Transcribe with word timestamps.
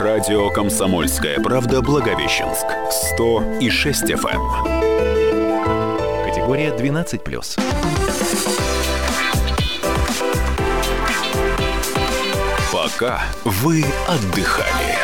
Радио 0.00 0.48
«Комсомольская 0.48 1.38
правда» 1.40 1.82
Благовещенск. 1.82 2.64
100 3.16 3.58
и 3.60 3.68
6 3.68 4.04
FM. 4.04 4.40
Эм. 4.66 6.24
Категория 6.24 6.70
12+. 6.70 7.60
Пока 12.72 13.20
вы 13.44 13.84
отдыхали. 14.08 14.96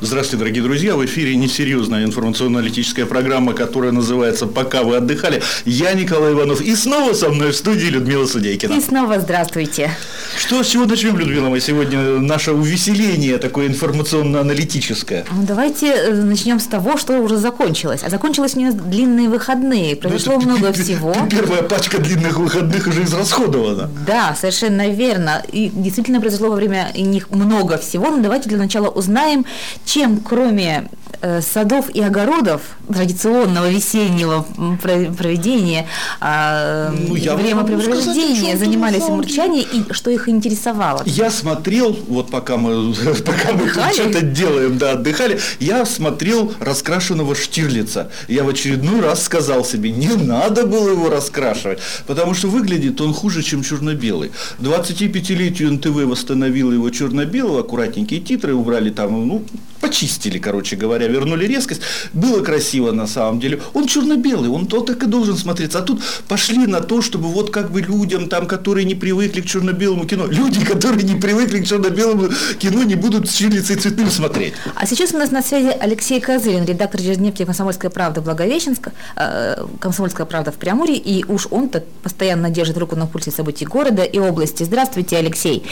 Здравствуйте, 0.00 0.36
дорогие 0.36 0.62
друзья. 0.62 0.94
В 0.94 1.04
эфире 1.06 1.34
несерьезная 1.34 2.04
информационно-аналитическая 2.04 3.04
программа, 3.04 3.52
которая 3.52 3.92
называется 3.92 4.46
«Пока 4.46 4.84
вы 4.84 4.96
отдыхали». 4.96 5.42
Я 5.64 5.94
Николай 5.94 6.34
Иванов. 6.34 6.60
И 6.60 6.76
снова 6.76 7.14
со 7.14 7.30
мной 7.30 7.50
в 7.50 7.56
студии 7.56 7.86
Людмила 7.86 8.26
Судейкина. 8.26 8.74
И 8.74 8.80
снова 8.80 9.18
здравствуйте. 9.18 9.90
Что, 10.36 10.62
с 10.62 10.68
чего 10.68 10.84
начнем, 10.84 11.16
Людмила, 11.16 11.48
мы 11.48 11.60
сегодня 11.60 12.18
наше 12.18 12.52
увеселение 12.52 13.38
такое 13.38 13.66
информационно-аналитическое? 13.66 15.24
Ну, 15.30 15.44
давайте 15.46 15.86
э, 15.86 16.12
начнем 16.12 16.60
с 16.60 16.66
того, 16.66 16.96
что 16.96 17.18
уже 17.18 17.36
закончилось. 17.36 18.02
А 18.04 18.10
закончилось 18.10 18.54
у 18.56 18.60
нас 18.60 18.74
длинные 18.74 19.28
выходные. 19.28 19.94
Ну, 19.94 20.00
Произошло 20.00 20.34
ну, 20.34 20.50
много 20.50 20.72
всего. 20.74 21.14
Первая 21.30 21.62
пачка 21.62 21.98
длинных 21.98 22.38
выходных 22.38 22.86
уже 22.86 23.04
израсходована. 23.04 23.90
Да, 24.06 24.36
совершенно 24.38 24.88
верно. 24.88 25.42
И 25.50 25.70
действительно 25.72 26.20
произошло 26.20 26.50
во 26.50 26.56
время 26.56 26.92
них 26.94 27.30
много 27.30 27.78
всего. 27.78 28.10
Но 28.10 28.22
давайте 28.22 28.48
для 28.48 28.58
начала 28.58 28.88
узнаем, 28.88 29.46
чем 29.84 30.18
кроме 30.20 30.88
э, 31.20 31.40
садов 31.40 31.90
и 31.90 32.02
огородов 32.02 32.62
традиционного 32.92 33.68
весеннего 33.68 34.46
проведения 34.82 35.86
э, 36.20 36.90
ну, 36.90 37.14
времяпрепровождения 37.14 38.56
занимались 38.56 39.08
амурчане 39.08 39.62
и 39.62 39.92
что 39.92 40.10
их 40.10 40.17
интересовало? 40.26 41.02
Я 41.04 41.30
смотрел, 41.30 41.92
вот 42.08 42.30
пока 42.30 42.56
мы, 42.56 42.94
пока 43.26 43.52
мы 43.52 43.68
что-то 43.68 44.22
делаем, 44.22 44.78
да, 44.78 44.92
отдыхали, 44.92 45.38
я 45.60 45.84
смотрел 45.84 46.54
раскрашенного 46.60 47.34
Штирлица. 47.34 48.10
Я 48.26 48.44
в 48.44 48.48
очередной 48.48 49.00
раз 49.00 49.22
сказал 49.22 49.64
себе, 49.64 49.90
не 49.90 50.14
надо 50.14 50.66
было 50.66 50.90
его 50.90 51.10
раскрашивать, 51.10 51.80
потому 52.06 52.34
что 52.34 52.48
выглядит 52.48 53.00
он 53.00 53.12
хуже, 53.12 53.42
чем 53.42 53.62
черно-белый. 53.62 54.32
25-летию 54.60 55.72
НТВ 55.72 56.08
восстановил 56.08 56.72
его 56.72 56.88
черно-белого, 56.90 57.60
аккуратненькие 57.60 58.20
титры 58.20 58.54
убрали 58.54 58.90
там, 58.90 59.28
ну, 59.28 59.44
почистили, 59.80 60.38
короче 60.38 60.76
говоря, 60.76 61.06
вернули 61.06 61.46
резкость. 61.46 61.82
Было 62.12 62.42
красиво 62.42 62.92
на 62.92 63.06
самом 63.06 63.40
деле. 63.40 63.60
Он 63.74 63.86
черно-белый, 63.86 64.50
он 64.50 64.66
то 64.66 64.80
так 64.80 65.02
и 65.02 65.06
должен 65.06 65.36
смотреться. 65.36 65.78
А 65.78 65.82
тут 65.82 66.02
пошли 66.28 66.66
на 66.66 66.80
то, 66.80 67.02
чтобы 67.02 67.28
вот 67.28 67.50
как 67.50 67.70
бы 67.70 67.80
людям, 67.80 68.28
там, 68.28 68.46
которые 68.46 68.84
не 68.84 68.94
привыкли 68.94 69.40
к 69.40 69.46
черно-белому 69.46 70.06
кино, 70.06 70.26
люди, 70.26 70.64
которые 70.64 71.02
не 71.02 71.20
привыкли 71.20 71.60
к 71.60 71.66
черно-белому 71.66 72.28
кино, 72.58 72.82
не 72.82 72.94
будут 72.94 73.28
с 73.28 73.34
чилицей 73.34 73.76
цветным 73.76 74.10
смотреть. 74.10 74.54
А 74.74 74.86
сейчас 74.86 75.12
у 75.12 75.18
нас 75.18 75.30
на 75.30 75.42
связи 75.42 75.74
Алексей 75.80 76.20
Козырин, 76.20 76.64
редактор 76.64 77.00
ежедневки 77.00 77.44
«Комсомольская 77.44 77.90
правда» 77.90 78.20
Благовещенска, 78.20 78.92
э, 79.16 79.66
«Комсомольская 79.80 80.26
правда» 80.26 80.52
в 80.52 80.56
Преамуре, 80.56 80.96
и 80.96 81.24
уж 81.24 81.46
он-то 81.50 81.84
постоянно 82.02 82.50
держит 82.50 82.78
руку 82.78 82.96
на 82.96 83.06
пульсе 83.06 83.30
событий 83.30 83.64
города 83.64 84.02
и 84.02 84.18
области. 84.18 84.64
Здравствуйте, 84.64 85.16
Алексей. 85.16 85.64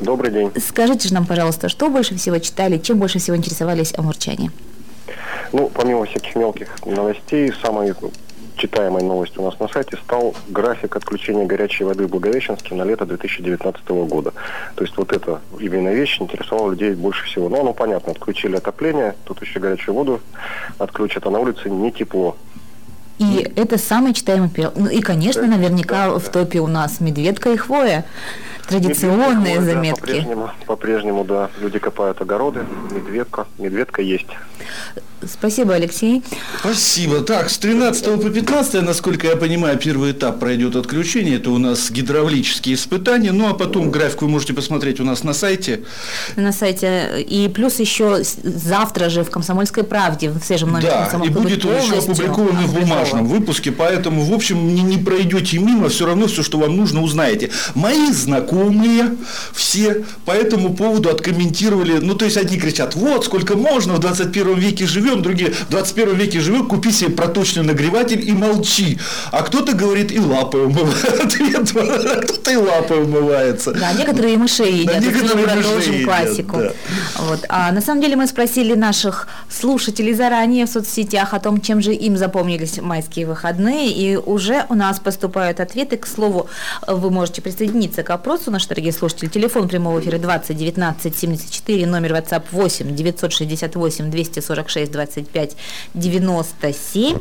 Добрый 0.00 0.32
день. 0.32 0.50
Скажите 0.66 1.08
же 1.08 1.14
нам, 1.14 1.26
пожалуйста, 1.26 1.68
что 1.68 1.90
больше 1.90 2.16
всего 2.16 2.38
читали, 2.38 2.78
чем 2.78 2.98
больше 3.00 3.18
всего 3.18 3.36
интересовались 3.36 3.92
амурчане? 3.96 4.52
Ну, 5.52 5.68
помимо 5.74 6.04
всяких 6.04 6.36
мелких 6.36 6.68
новостей, 6.86 7.52
самой 7.60 7.92
читаемой 8.56 9.02
новостью 9.02 9.42
у 9.42 9.46
нас 9.46 9.58
на 9.58 9.68
сайте 9.68 9.96
стал 9.96 10.34
график 10.48 10.94
отключения 10.94 11.46
горячей 11.46 11.84
воды 11.84 12.06
в 12.06 12.10
Благовещенске 12.10 12.74
на 12.74 12.82
лето 12.82 13.06
2019 13.06 13.88
года. 13.88 14.32
То 14.76 14.84
есть 14.84 14.96
вот 14.96 15.12
эта 15.12 15.40
именно 15.58 15.88
вещь 15.88 16.20
интересовала 16.20 16.70
людей 16.70 16.92
больше 16.94 17.24
всего. 17.24 17.48
Но 17.48 17.62
ну, 17.62 17.74
понятно, 17.74 18.12
отключили 18.12 18.56
отопление, 18.56 19.14
тут 19.24 19.40
еще 19.40 19.58
горячую 19.60 19.94
воду 19.94 20.20
отключат, 20.78 21.26
а 21.26 21.30
на 21.30 21.38
улице 21.38 21.70
не 21.70 21.90
тепло. 21.90 22.36
И 23.18 23.52
это 23.56 23.76
самый 23.76 24.14
читаемый 24.14 24.48
период. 24.48 24.76
Ну 24.76 24.88
и, 24.88 25.00
конечно, 25.00 25.46
наверняка 25.46 26.08
да, 26.08 26.18
в 26.18 26.28
топе 26.30 26.60
у 26.60 26.66
нас 26.66 27.00
медведка 27.00 27.52
и 27.52 27.56
хвоя. 27.56 28.04
Традиционные 28.70 29.58
медведка, 29.58 29.64
заметки. 29.64 30.00
Да, 30.00 30.06
по-прежнему, 30.06 30.50
по-прежнему, 30.66 31.24
да, 31.24 31.50
люди 31.60 31.78
копают 31.80 32.20
огороды, 32.20 32.60
медведка, 32.90 33.46
медведка 33.58 34.00
есть. 34.00 34.28
Спасибо, 35.28 35.74
Алексей. 35.74 36.22
Спасибо. 36.60 37.20
Так, 37.20 37.50
с 37.50 37.58
13 37.58 38.22
по 38.22 38.30
15, 38.30 38.82
насколько 38.82 39.26
я 39.26 39.36
понимаю, 39.36 39.78
первый 39.78 40.12
этап 40.12 40.40
пройдет 40.40 40.76
отключение. 40.76 41.36
Это 41.36 41.50
у 41.50 41.58
нас 41.58 41.90
гидравлические 41.90 42.74
испытания. 42.74 43.32
Ну, 43.32 43.48
а 43.48 43.54
потом 43.54 43.90
график 43.90 44.22
вы 44.22 44.28
можете 44.28 44.54
посмотреть 44.54 44.98
у 44.98 45.04
нас 45.04 45.22
на 45.22 45.34
сайте. 45.34 45.82
На 46.36 46.52
сайте. 46.52 47.22
И 47.28 47.48
плюс 47.48 47.80
еще 47.80 48.22
завтра 48.42 49.10
же 49.10 49.22
в 49.22 49.30
«Комсомольской 49.30 49.84
правде» 49.84 50.30
в 50.30 50.42
свежем 50.42 50.72
номере 50.72 50.88
Да, 50.88 51.20
и 51.22 51.28
будет 51.28 51.64
он 51.66 51.76
еще 51.76 51.98
опубликован 51.98 52.56
в 52.56 52.74
бумажном 52.80 53.26
выпуске. 53.26 53.72
Поэтому, 53.72 54.24
в 54.24 54.32
общем, 54.32 54.74
не, 54.74 54.82
не 54.82 54.96
пройдете 54.96 55.58
мимо, 55.58 55.90
все 55.90 56.06
равно 56.06 56.28
все, 56.28 56.42
что 56.42 56.58
вам 56.58 56.76
нужно, 56.76 57.02
узнаете. 57.02 57.50
Мои 57.74 58.10
знакомые 58.10 59.16
все 59.52 60.04
по 60.24 60.30
этому 60.30 60.74
поводу 60.74 61.10
откомментировали. 61.10 61.98
Ну, 61.98 62.14
то 62.14 62.24
есть, 62.24 62.38
одни 62.38 62.58
кричат, 62.58 62.94
вот, 62.94 63.26
сколько 63.26 63.56
можно, 63.56 63.94
в 63.94 63.98
21 63.98 64.58
веке 64.58 64.86
живем 64.86 65.09
живем, 65.10 65.22
другие 65.22 65.50
в 65.50 65.68
21 65.70 66.14
веке 66.16 66.40
живем, 66.40 66.66
купи 66.66 66.92
себе 66.92 67.10
проточный 67.10 67.62
нагреватель 67.62 68.26
и 68.26 68.32
молчи. 68.32 68.98
А 69.32 69.42
кто-то 69.42 69.72
говорит, 69.74 70.12
и 70.12 70.18
лапы 70.18 70.58
умывают, 70.58 71.36
а 71.76 72.20
кто-то 72.20 72.50
и 72.50 72.56
лапы 72.56 72.94
умывается. 72.94 73.72
Да, 73.72 73.92
некоторые 73.92 74.36
мышей 74.36 74.80
едят, 74.80 74.94
да, 74.94 75.00
некоторые 75.00 75.46
продолжим 75.46 75.76
мышей 75.76 76.04
классику. 76.04 76.56
Едят, 76.58 76.76
да. 76.88 77.22
вот. 77.22 77.44
А 77.48 77.72
на 77.72 77.80
самом 77.80 78.00
деле 78.00 78.16
мы 78.16 78.26
спросили 78.26 78.74
наших 78.74 79.28
слушателей 79.48 80.14
заранее 80.14 80.66
в 80.66 80.70
соцсетях 80.70 81.34
о 81.34 81.40
том, 81.40 81.60
чем 81.60 81.80
же 81.82 81.92
им 81.94 82.16
запомнились 82.16 82.80
майские 82.80 83.26
выходные, 83.26 83.90
и 83.90 84.16
уже 84.16 84.66
у 84.68 84.74
нас 84.74 85.00
поступают 85.00 85.60
ответы. 85.60 85.96
К 85.96 86.06
слову, 86.06 86.48
вы 86.86 87.10
можете 87.10 87.42
присоединиться 87.42 88.02
к 88.02 88.10
опросу, 88.10 88.50
наши 88.50 88.68
дорогие 88.68 88.92
слушатели. 88.92 89.28
Телефон 89.28 89.68
прямого 89.68 90.00
эфира 90.00 90.18
20 90.18 90.56
19 90.56 91.16
74, 91.16 91.86
номер 91.86 92.12
WhatsApp 92.12 92.44
8 92.52 92.94
968 92.94 94.10
246 94.10 94.92
25 95.00 95.56
97. 95.94 97.18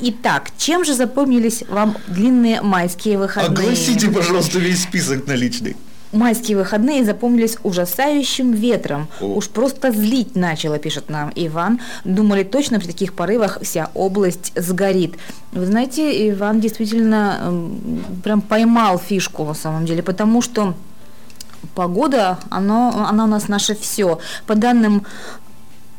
Итак, 0.00 0.50
чем 0.58 0.84
же 0.84 0.94
запомнились 0.94 1.64
вам 1.68 1.96
длинные 2.08 2.60
майские 2.60 3.18
выходные? 3.18 3.68
Огласите, 3.68 4.08
пожалуйста, 4.08 4.58
весь 4.58 4.82
список 4.82 5.26
наличный. 5.26 5.76
Майские 6.12 6.56
выходные 6.56 7.04
запомнились 7.04 7.58
ужасающим 7.64 8.52
ветром. 8.52 9.08
О. 9.20 9.34
Уж 9.34 9.48
просто 9.48 9.90
злить 9.90 10.36
начало, 10.36 10.78
пишет 10.78 11.10
нам 11.10 11.32
Иван. 11.34 11.80
Думали, 12.04 12.44
точно 12.44 12.78
при 12.78 12.86
таких 12.86 13.14
порывах 13.14 13.58
вся 13.62 13.90
область 13.94 14.52
сгорит. 14.54 15.14
Вы 15.52 15.66
знаете, 15.66 16.30
Иван 16.30 16.60
действительно 16.60 17.38
эм, 17.40 18.20
прям 18.22 18.42
поймал 18.42 18.98
фишку 18.98 19.44
на 19.44 19.54
самом 19.54 19.86
деле, 19.86 20.02
потому 20.02 20.40
что 20.40 20.74
погода, 21.74 22.38
оно, 22.50 23.06
она 23.08 23.24
у 23.24 23.28
нас 23.28 23.48
наше 23.48 23.74
все. 23.74 24.18
По 24.46 24.54
данным 24.54 25.04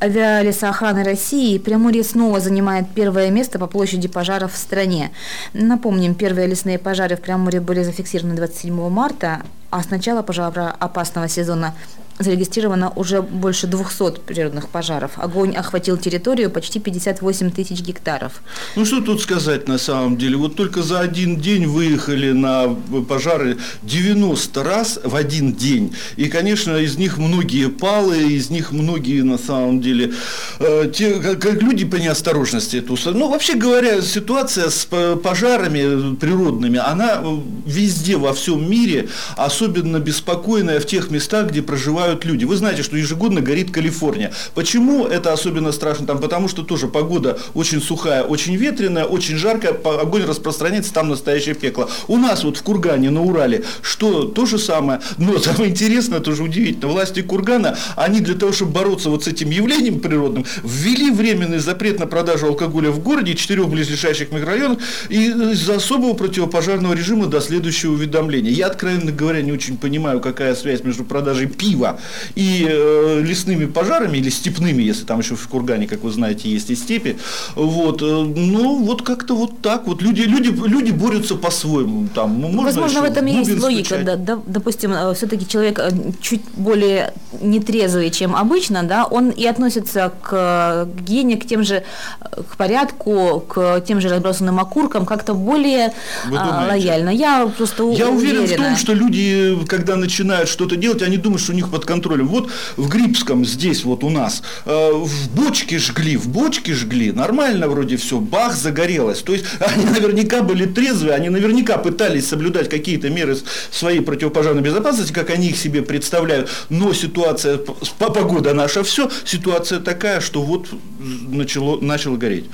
авиалесоохраны 0.01 1.03
России 1.03 1.57
Приморье 1.57 2.03
снова 2.03 2.39
занимает 2.39 2.85
первое 2.93 3.29
место 3.29 3.59
по 3.59 3.67
площади 3.67 4.07
пожаров 4.07 4.53
в 4.53 4.57
стране. 4.57 5.11
Напомним, 5.53 6.15
первые 6.15 6.47
лесные 6.47 6.79
пожары 6.79 7.15
в 7.15 7.21
Приморье 7.21 7.61
были 7.61 7.83
зафиксированы 7.83 8.35
27 8.35 8.89
марта, 8.89 9.43
а 9.71 9.83
с 9.83 9.89
начала 9.89 10.21
пожароопасного 10.21 11.27
сезона 11.27 11.73
зарегистрировано 12.19 12.91
уже 12.95 13.21
больше 13.21 13.67
200 13.67 14.21
природных 14.21 14.69
пожаров. 14.69 15.11
Огонь 15.17 15.55
охватил 15.55 15.97
территорию 15.97 16.49
почти 16.49 16.79
58 16.79 17.51
тысяч 17.51 17.81
гектаров. 17.81 18.41
Ну 18.75 18.85
что 18.85 19.01
тут 19.01 19.21
сказать 19.21 19.67
на 19.67 19.77
самом 19.77 20.17
деле? 20.17 20.37
Вот 20.37 20.55
только 20.55 20.81
за 20.81 21.01
один 21.01 21.37
день 21.37 21.65
выехали 21.65 22.31
на 22.31 22.75
пожары 23.07 23.57
90 23.83 24.63
раз 24.63 24.99
в 25.03 25.15
один 25.15 25.53
день. 25.53 25.93
И, 26.15 26.27
конечно, 26.27 26.77
из 26.77 26.97
них 26.97 27.17
многие 27.17 27.69
палы, 27.69 28.33
из 28.33 28.49
них 28.49 28.71
многие 28.71 29.21
на 29.21 29.37
самом 29.37 29.81
деле 29.81 30.13
э, 30.59 30.91
те, 30.93 31.15
как, 31.15 31.61
люди 31.61 31.85
по 31.85 31.95
неосторожности 31.95 32.77
это 32.77 32.95
Ну, 33.11 33.29
вообще 33.29 33.55
говоря, 33.55 34.01
ситуация 34.01 34.69
с 34.69 34.85
пожарами 35.23 36.15
природными, 36.15 36.79
она 36.79 37.21
везде 37.65 38.17
во 38.17 38.33
всем 38.33 38.69
мире, 38.69 39.09
особенно 39.35 39.99
беспокойная 39.99 40.79
в 40.79 40.85
тех 40.85 41.11
местах, 41.11 41.49
где 41.49 41.61
проживают 41.61 42.04
погибают 42.05 42.25
люди. 42.25 42.45
Вы 42.45 42.55
знаете, 42.55 42.83
что 42.83 42.97
ежегодно 42.97 43.41
горит 43.41 43.71
Калифорния. 43.71 44.31
Почему 44.53 45.05
это 45.05 45.33
особенно 45.33 45.71
страшно? 45.71 46.05
Там, 46.05 46.19
потому 46.19 46.47
что 46.47 46.63
тоже 46.63 46.87
погода 46.87 47.37
очень 47.53 47.81
сухая, 47.81 48.23
очень 48.23 48.55
ветреная, 48.55 49.05
очень 49.05 49.37
жаркая, 49.37 49.73
огонь 49.73 50.23
распространяется, 50.23 50.93
там 50.93 51.09
настоящее 51.09 51.55
пекло. 51.55 51.89
У 52.07 52.17
нас 52.17 52.43
вот 52.43 52.57
в 52.57 52.63
Кургане, 52.63 53.09
на 53.09 53.21
Урале, 53.21 53.63
что 53.81 54.23
то 54.25 54.45
же 54.45 54.57
самое. 54.57 54.99
Но 55.17 55.39
самое 55.39 55.71
интересное, 55.71 56.19
тоже 56.19 56.43
удивительно, 56.43 56.87
власти 56.87 57.21
Кургана, 57.21 57.77
они 57.95 58.19
для 58.19 58.35
того, 58.35 58.51
чтобы 58.51 58.71
бороться 58.71 59.09
вот 59.09 59.23
с 59.23 59.27
этим 59.27 59.49
явлением 59.49 59.99
природным, 59.99 60.45
ввели 60.63 61.11
временный 61.11 61.59
запрет 61.59 61.99
на 61.99 62.07
продажу 62.07 62.47
алкоголя 62.47 62.91
в 62.91 62.99
городе, 62.99 63.35
четырех 63.35 63.67
близлежащих 63.69 64.31
микрорайонах, 64.31 64.79
и 65.09 65.29
из-за 65.53 65.75
особого 65.75 66.13
противопожарного 66.13 66.93
режима 66.93 67.27
до 67.27 67.41
следующего 67.41 67.93
уведомления. 67.93 68.51
Я, 68.51 68.67
откровенно 68.67 69.11
говоря, 69.11 69.41
не 69.41 69.51
очень 69.51 69.77
понимаю, 69.77 70.19
какая 70.19 70.55
связь 70.55 70.83
между 70.83 71.03
продажей 71.03 71.47
пива 71.47 71.94
и 72.35 72.65
э, 72.69 73.21
лесными 73.23 73.65
пожарами, 73.65 74.17
или 74.17 74.29
степными, 74.29 74.83
если 74.83 75.05
там 75.05 75.19
еще 75.19 75.35
в 75.35 75.47
Кургане, 75.47 75.87
как 75.87 76.03
вы 76.03 76.11
знаете, 76.11 76.49
есть 76.49 76.69
и 76.69 76.75
степи. 76.75 77.17
Вот, 77.55 78.01
э, 78.01 78.05
ну, 78.05 78.83
вот 78.83 79.01
как-то 79.01 79.35
вот 79.35 79.61
так 79.61 79.87
вот. 79.87 80.01
Люди, 80.01 80.21
люди, 80.21 80.49
люди 80.49 80.91
борются 80.91 81.35
по-своему. 81.35 82.07
Там, 82.13 82.41
ну, 82.41 82.49
можно 82.49 82.65
Возможно, 82.65 83.01
в 83.01 83.05
этом 83.05 83.25
есть 83.25 83.59
логика. 83.61 83.97
Да, 84.03 84.15
да, 84.15 84.39
допустим, 84.45 84.93
все-таки 85.15 85.47
человек 85.47 85.79
э, 85.79 85.91
чуть 86.21 86.41
более 86.55 87.13
нетрезвый, 87.41 88.09
чем 88.11 88.35
обычно, 88.35 88.83
да, 88.83 89.05
он 89.05 89.29
и 89.29 89.45
относится 89.45 90.11
к 90.21 90.29
э, 90.31 90.87
гигиене, 91.01 91.37
к 91.37 91.45
тем 91.45 91.63
же, 91.63 91.83
э, 92.21 92.41
к 92.49 92.57
порядку, 92.57 93.43
к 93.47 93.81
тем 93.87 94.01
же 94.01 94.09
разбросанным 94.09 94.59
окуркам 94.59 95.05
как-то 95.05 95.33
более 95.33 95.93
а, 96.35 96.67
лояльно. 96.67 97.09
Я 97.09 97.47
просто 97.57 97.83
Я 97.91 98.09
уверен 98.09 98.45
в 98.45 98.55
том, 98.55 98.75
что 98.75 98.93
люди, 98.93 99.57
когда 99.67 99.95
начинают 99.95 100.49
что-то 100.49 100.75
делать, 100.75 101.01
они 101.01 101.17
думают, 101.17 101.41
что 101.41 101.53
у 101.53 101.55
них 101.55 101.69
под 101.69 101.84
контролем. 101.85 102.27
Вот 102.27 102.49
в 102.77 102.89
Грибском, 102.89 103.45
здесь 103.45 103.83
вот 103.83 104.03
у 104.03 104.09
нас, 104.09 104.41
э, 104.65 104.91
в 104.93 105.29
бочке 105.35 105.77
жгли, 105.79 106.17
в 106.17 106.27
бочке 106.27 106.73
жгли, 106.73 107.11
нормально 107.11 107.67
вроде 107.67 107.97
все, 107.97 108.19
бах, 108.19 108.55
загорелось. 108.55 109.21
То 109.21 109.33
есть 109.33 109.45
они 109.59 109.85
наверняка 109.85 110.41
были 110.41 110.65
трезвые, 110.65 111.13
они 111.13 111.29
наверняка 111.29 111.77
пытались 111.77 112.27
соблюдать 112.27 112.69
какие-то 112.69 113.09
меры 113.09 113.37
своей 113.71 113.99
противопожарной 114.01 114.61
безопасности, 114.61 115.13
как 115.13 115.29
они 115.29 115.49
их 115.49 115.57
себе 115.57 115.81
представляют. 115.81 116.49
Но 116.69 116.93
ситуация, 116.93 117.57
п- 117.57 117.73
с- 117.85 117.89
погода 117.89 118.53
наша 118.53 118.83
все, 118.83 119.09
ситуация 119.25 119.79
такая, 119.79 120.21
что 120.21 120.41
вот 120.41 120.67
начало, 120.99 121.79
начало 121.81 122.17
гореть. 122.17 122.45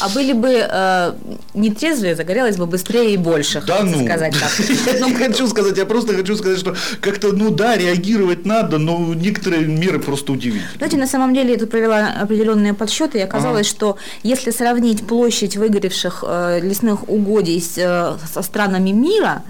А 0.00 0.08
были 0.08 0.32
бы 0.32 0.48
э, 0.50 1.12
нетрезвые, 1.54 2.16
загорелось 2.16 2.56
бы 2.56 2.66
быстрее 2.66 3.14
и 3.14 3.16
больше, 3.16 3.62
Да 3.66 3.82
ну. 3.82 4.04
сказать 4.04 4.34
так. 4.38 4.52
Я 5.00 5.06
не 5.06 5.14
хочу 5.14 5.46
сказать, 5.48 5.76
я 5.78 5.86
просто 5.86 6.14
хочу 6.14 6.36
сказать, 6.36 6.58
что 6.58 6.74
как-то, 7.00 7.32
ну 7.32 7.50
да, 7.50 7.76
реагировать 7.76 8.44
надо, 8.46 8.73
но 8.78 9.14
некоторые 9.14 9.66
меры 9.66 9.98
просто 9.98 10.32
удивительны. 10.32 10.76
Знаете, 10.76 10.96
на 10.96 11.06
самом 11.06 11.34
деле 11.34 11.52
я 11.52 11.58
тут 11.58 11.70
провела 11.70 12.12
определенные 12.20 12.74
подсчеты, 12.74 13.18
и 13.18 13.22
оказалось, 13.22 13.66
что 13.68 13.96
если 14.22 14.50
сравнить 14.50 15.06
площадь 15.06 15.56
выгоревших 15.56 16.24
э, 16.26 16.60
лесных 16.62 17.08
угодий 17.08 17.60
с, 17.60 17.76
э, 17.76 18.16
со 18.32 18.42
странами 18.42 18.90
мира, 18.90 19.42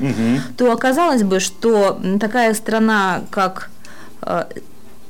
то 0.56 0.72
оказалось 0.72 1.22
бы, 1.22 1.40
что 1.40 2.00
такая 2.20 2.54
страна, 2.54 3.22
как 3.30 3.70
э, 4.22 4.44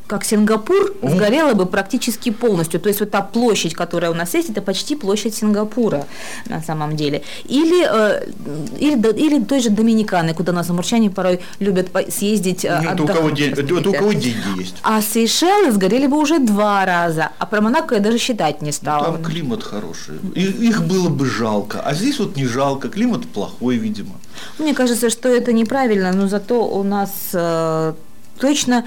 как 0.06 0.24
Сингапур, 0.24 0.92
сгорела 1.02 1.54
бы 1.54 1.64
практически 1.66 2.30
полностью. 2.30 2.78
То 2.78 2.88
есть 2.88 3.00
вот 3.00 3.10
та 3.10 3.22
площадь, 3.22 3.74
которая 3.74 4.10
у 4.10 4.14
нас 4.14 4.34
есть, 4.34 4.50
это 4.50 4.60
почти 4.60 4.96
площадь 4.96 5.34
Сингапура 5.34 6.06
на 6.46 6.62
самом 6.62 6.94
деле. 6.94 7.22
Или, 7.46 7.84
э, 7.84 8.26
или, 8.78 8.96
или 9.18 9.42
той 9.44 9.60
же 9.60 9.70
Доминиканы, 9.70 10.34
куда 10.34 10.52
нас 10.52 10.66
замурчане 10.66 11.10
порой 11.10 11.40
любят 11.58 11.88
съездить. 12.10 12.64
э, 12.66 12.80
Ну, 12.82 12.90
Это 12.90 13.02
у, 13.02 13.06
кого 13.06 13.18
отдохнуть, 13.28 13.34
день- 13.66 13.72
у 13.88 13.92
кого 13.92 14.12
деньги 14.12 14.58
есть. 14.60 14.74
А 14.82 15.00
Сейшелы 15.00 15.72
сгорели 15.72 16.06
бы 16.06 16.18
уже 16.18 16.38
два 16.38 16.84
раза, 16.84 17.30
а 17.38 17.46
про 17.46 17.60
Монако 17.62 17.94
я 17.94 18.00
даже 18.00 18.18
считать 18.18 18.62
не 18.62 18.72
стала. 18.72 19.04
Там 19.12 19.24
климат 19.24 19.62
хороший. 19.62 20.16
И- 20.34 20.68
их 20.68 20.82
было 20.84 21.08
бы 21.08 21.24
жалко. 21.26 21.80
А 21.80 21.94
здесь 21.94 22.18
вот 22.18 22.36
не 22.36 22.44
жалко. 22.46 22.88
Климат 22.88 23.26
плохой, 23.26 23.76
видимо. 23.76 24.12
Мне 24.58 24.74
кажется, 24.74 25.08
что 25.08 25.28
это 25.28 25.52
неправильно, 25.52 26.12
но 26.12 26.28
зато 26.28 26.62
у 26.66 26.82
нас 26.82 27.10
э, 27.32 27.94
точно 28.38 28.84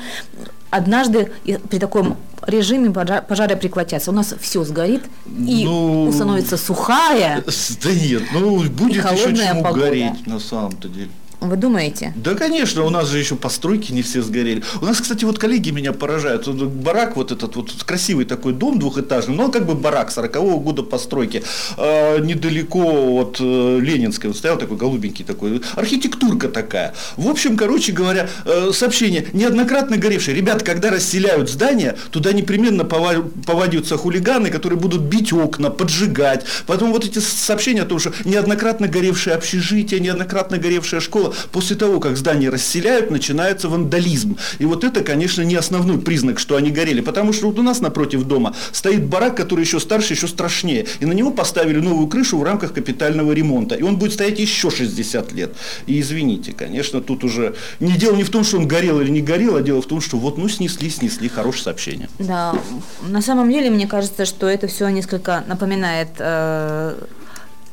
однажды 0.78 1.32
и 1.44 1.58
при 1.58 1.80
таком 1.80 2.18
режиме 2.46 2.90
пожа- 2.90 3.22
пожары 3.28 3.56
прекратятся. 3.56 4.12
У 4.12 4.14
нас 4.14 4.34
все 4.40 4.64
сгорит 4.64 5.04
и 5.26 5.64
Ну, 5.66 6.06
установится 6.10 6.58
сухая. 6.58 7.44
Да 7.84 7.92
нет, 7.92 8.24
ну 8.34 8.64
будет 8.70 8.92
еще 8.94 9.02
холодная 9.02 9.48
чему 9.50 9.64
погода. 9.64 9.86
гореть 9.88 10.28
на 10.28 10.40
самом-то 10.40 10.88
деле. 10.88 11.10
Вы 11.40 11.56
думаете? 11.56 12.14
Да, 12.16 12.34
конечно, 12.34 12.84
у 12.84 12.90
нас 12.90 13.10
же 13.10 13.20
еще 13.20 13.36
постройки 13.36 13.92
не 13.92 14.02
все 14.02 14.24
сгорели. 14.24 14.64
У 14.82 14.86
нас, 14.86 15.00
кстати, 15.00 15.24
вот 15.24 15.38
коллеги 15.38 15.70
меня 15.70 15.94
поражают. 15.94 16.48
Барак, 16.48 17.16
вот 17.16 17.32
этот 17.32 17.56
вот 17.56 17.72
красивый 17.86 18.26
такой 18.26 18.54
дом 18.54 18.80
двухэтажный, 18.80 19.36
но 19.36 19.46
он 19.46 19.52
как 19.52 19.68
бы 19.68 19.76
барак 19.76 20.10
40-го 20.10 20.60
года 20.60 20.82
постройки. 20.82 21.44
А, 21.78 22.18
недалеко 22.18 23.20
от 23.20 23.38
э, 23.40 23.80
Ленинской, 23.80 24.30
вот 24.30 24.38
стоял 24.38 24.58
такой 24.58 24.78
голубенький 24.78 25.24
такой, 25.24 25.62
архитектурка 25.76 26.50
такая. 26.50 26.96
В 27.18 27.28
общем, 27.30 27.56
короче 27.56 27.92
говоря, 27.92 28.30
э, 28.46 28.72
сообщение, 28.74 29.28
неоднократно 29.32 29.98
горевшее. 29.98 30.36
Ребята, 30.36 30.66
когда 30.66 30.90
расселяют 30.90 31.52
здания, 31.52 31.98
туда 32.10 32.34
непременно 32.34 32.82
пова- 32.82 33.30
повадятся 33.46 33.96
хулиганы, 33.98 34.50
которые 34.50 34.80
будут 34.80 35.02
бить 35.02 35.32
окна, 35.32 35.70
поджигать. 35.70 36.46
Потом 36.66 36.92
вот 36.92 37.06
эти 37.06 37.20
сообщения 37.20 37.84
о 37.84 37.86
том, 37.86 38.00
что 38.00 38.12
неоднократно 38.26 38.88
горевшее 38.88 39.36
общежитие, 39.36 40.00
неоднократно 40.00 40.58
горевшая 40.58 41.00
школа, 41.00 41.27
после 41.52 41.76
того, 41.76 42.00
как 42.00 42.18
здания 42.18 42.50
расселяют, 42.50 43.12
начинается 43.12 43.70
вандализм. 43.70 44.38
И 44.60 44.66
вот 44.66 44.84
это, 44.84 45.04
конечно, 45.04 45.42
не 45.42 45.56
основной 45.56 46.00
признак, 46.00 46.40
что 46.40 46.56
они 46.56 46.72
горели, 46.72 47.02
потому 47.02 47.34
что 47.34 47.48
вот 47.48 47.60
у 47.60 47.64
нас 47.64 47.82
напротив 47.82 48.24
дома 48.24 48.56
стоит 48.72 49.06
барак, 49.06 49.36
который 49.38 49.62
еще 49.62 49.80
старше, 49.80 50.14
еще 50.14 50.28
страшнее, 50.28 50.86
и 51.00 51.06
на 51.06 51.14
него 51.14 51.32
поставили 51.32 51.80
новую 51.80 52.08
крышу 52.08 52.38
в 52.38 52.44
рамках 52.44 52.74
капитального 52.74 53.32
ремонта, 53.32 53.76
и 53.76 53.84
он 53.84 53.98
будет 53.98 54.14
стоять 54.14 54.40
еще 54.40 54.70
60 54.70 55.32
лет. 55.34 55.56
И 55.86 56.00
извините, 56.00 56.54
конечно, 56.54 57.02
тут 57.02 57.24
уже 57.24 57.56
не 57.80 57.94
дело 57.94 58.16
не 58.16 58.24
в 58.24 58.30
том, 58.30 58.44
что 58.44 58.58
он 58.58 58.68
горел 58.68 59.02
или 59.02 59.10
не 59.10 59.22
горел, 59.22 59.56
а 59.56 59.62
дело 59.62 59.82
в 59.82 59.86
том, 59.86 60.02
что 60.02 60.18
вот, 60.18 60.38
ну, 60.38 60.50
снесли, 60.50 60.90
снесли, 60.90 61.30
хорошее 61.30 61.64
сообщение. 61.64 62.10
Да, 62.20 62.56
на 63.02 63.22
самом 63.22 63.52
деле 63.52 63.70
мне 63.70 63.88
кажется, 63.88 64.26
что 64.26 64.48
это 64.48 64.68
все 64.68 64.88
несколько 64.90 65.44
напоминает 65.48 66.10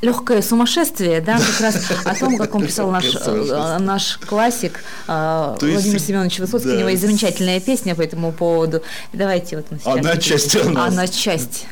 легкое 0.05 0.43
сумасшествие, 0.43 1.21
да, 1.21 1.39
как 1.39 1.61
раз 1.61 1.77
о 2.05 2.15
том, 2.15 2.37
как 2.37 2.55
он 2.55 2.67
писал 2.67 2.91
наш, 2.91 3.07
э, 3.07 3.79
наш 3.79 4.19
классик 4.19 4.85
э, 5.09 5.57
Владимир 5.61 5.99
Семенович 5.99 6.39
Высоцкий, 6.39 6.71
у 6.71 6.79
него 6.79 6.89
есть 6.91 7.03
замечательная 7.03 7.59
песня 7.61 7.95
по 7.95 8.03
этому 8.03 8.31
поводу. 8.33 8.83
Давайте 9.13 9.57
вот 9.57 9.67
мы 9.71 9.79
сейчас... 9.79 9.97
Одна 9.97 10.17
часть 10.19 10.57
о 10.57 10.65
нас. 10.71 10.89
Одна 10.89 11.09
часть. 11.09 11.67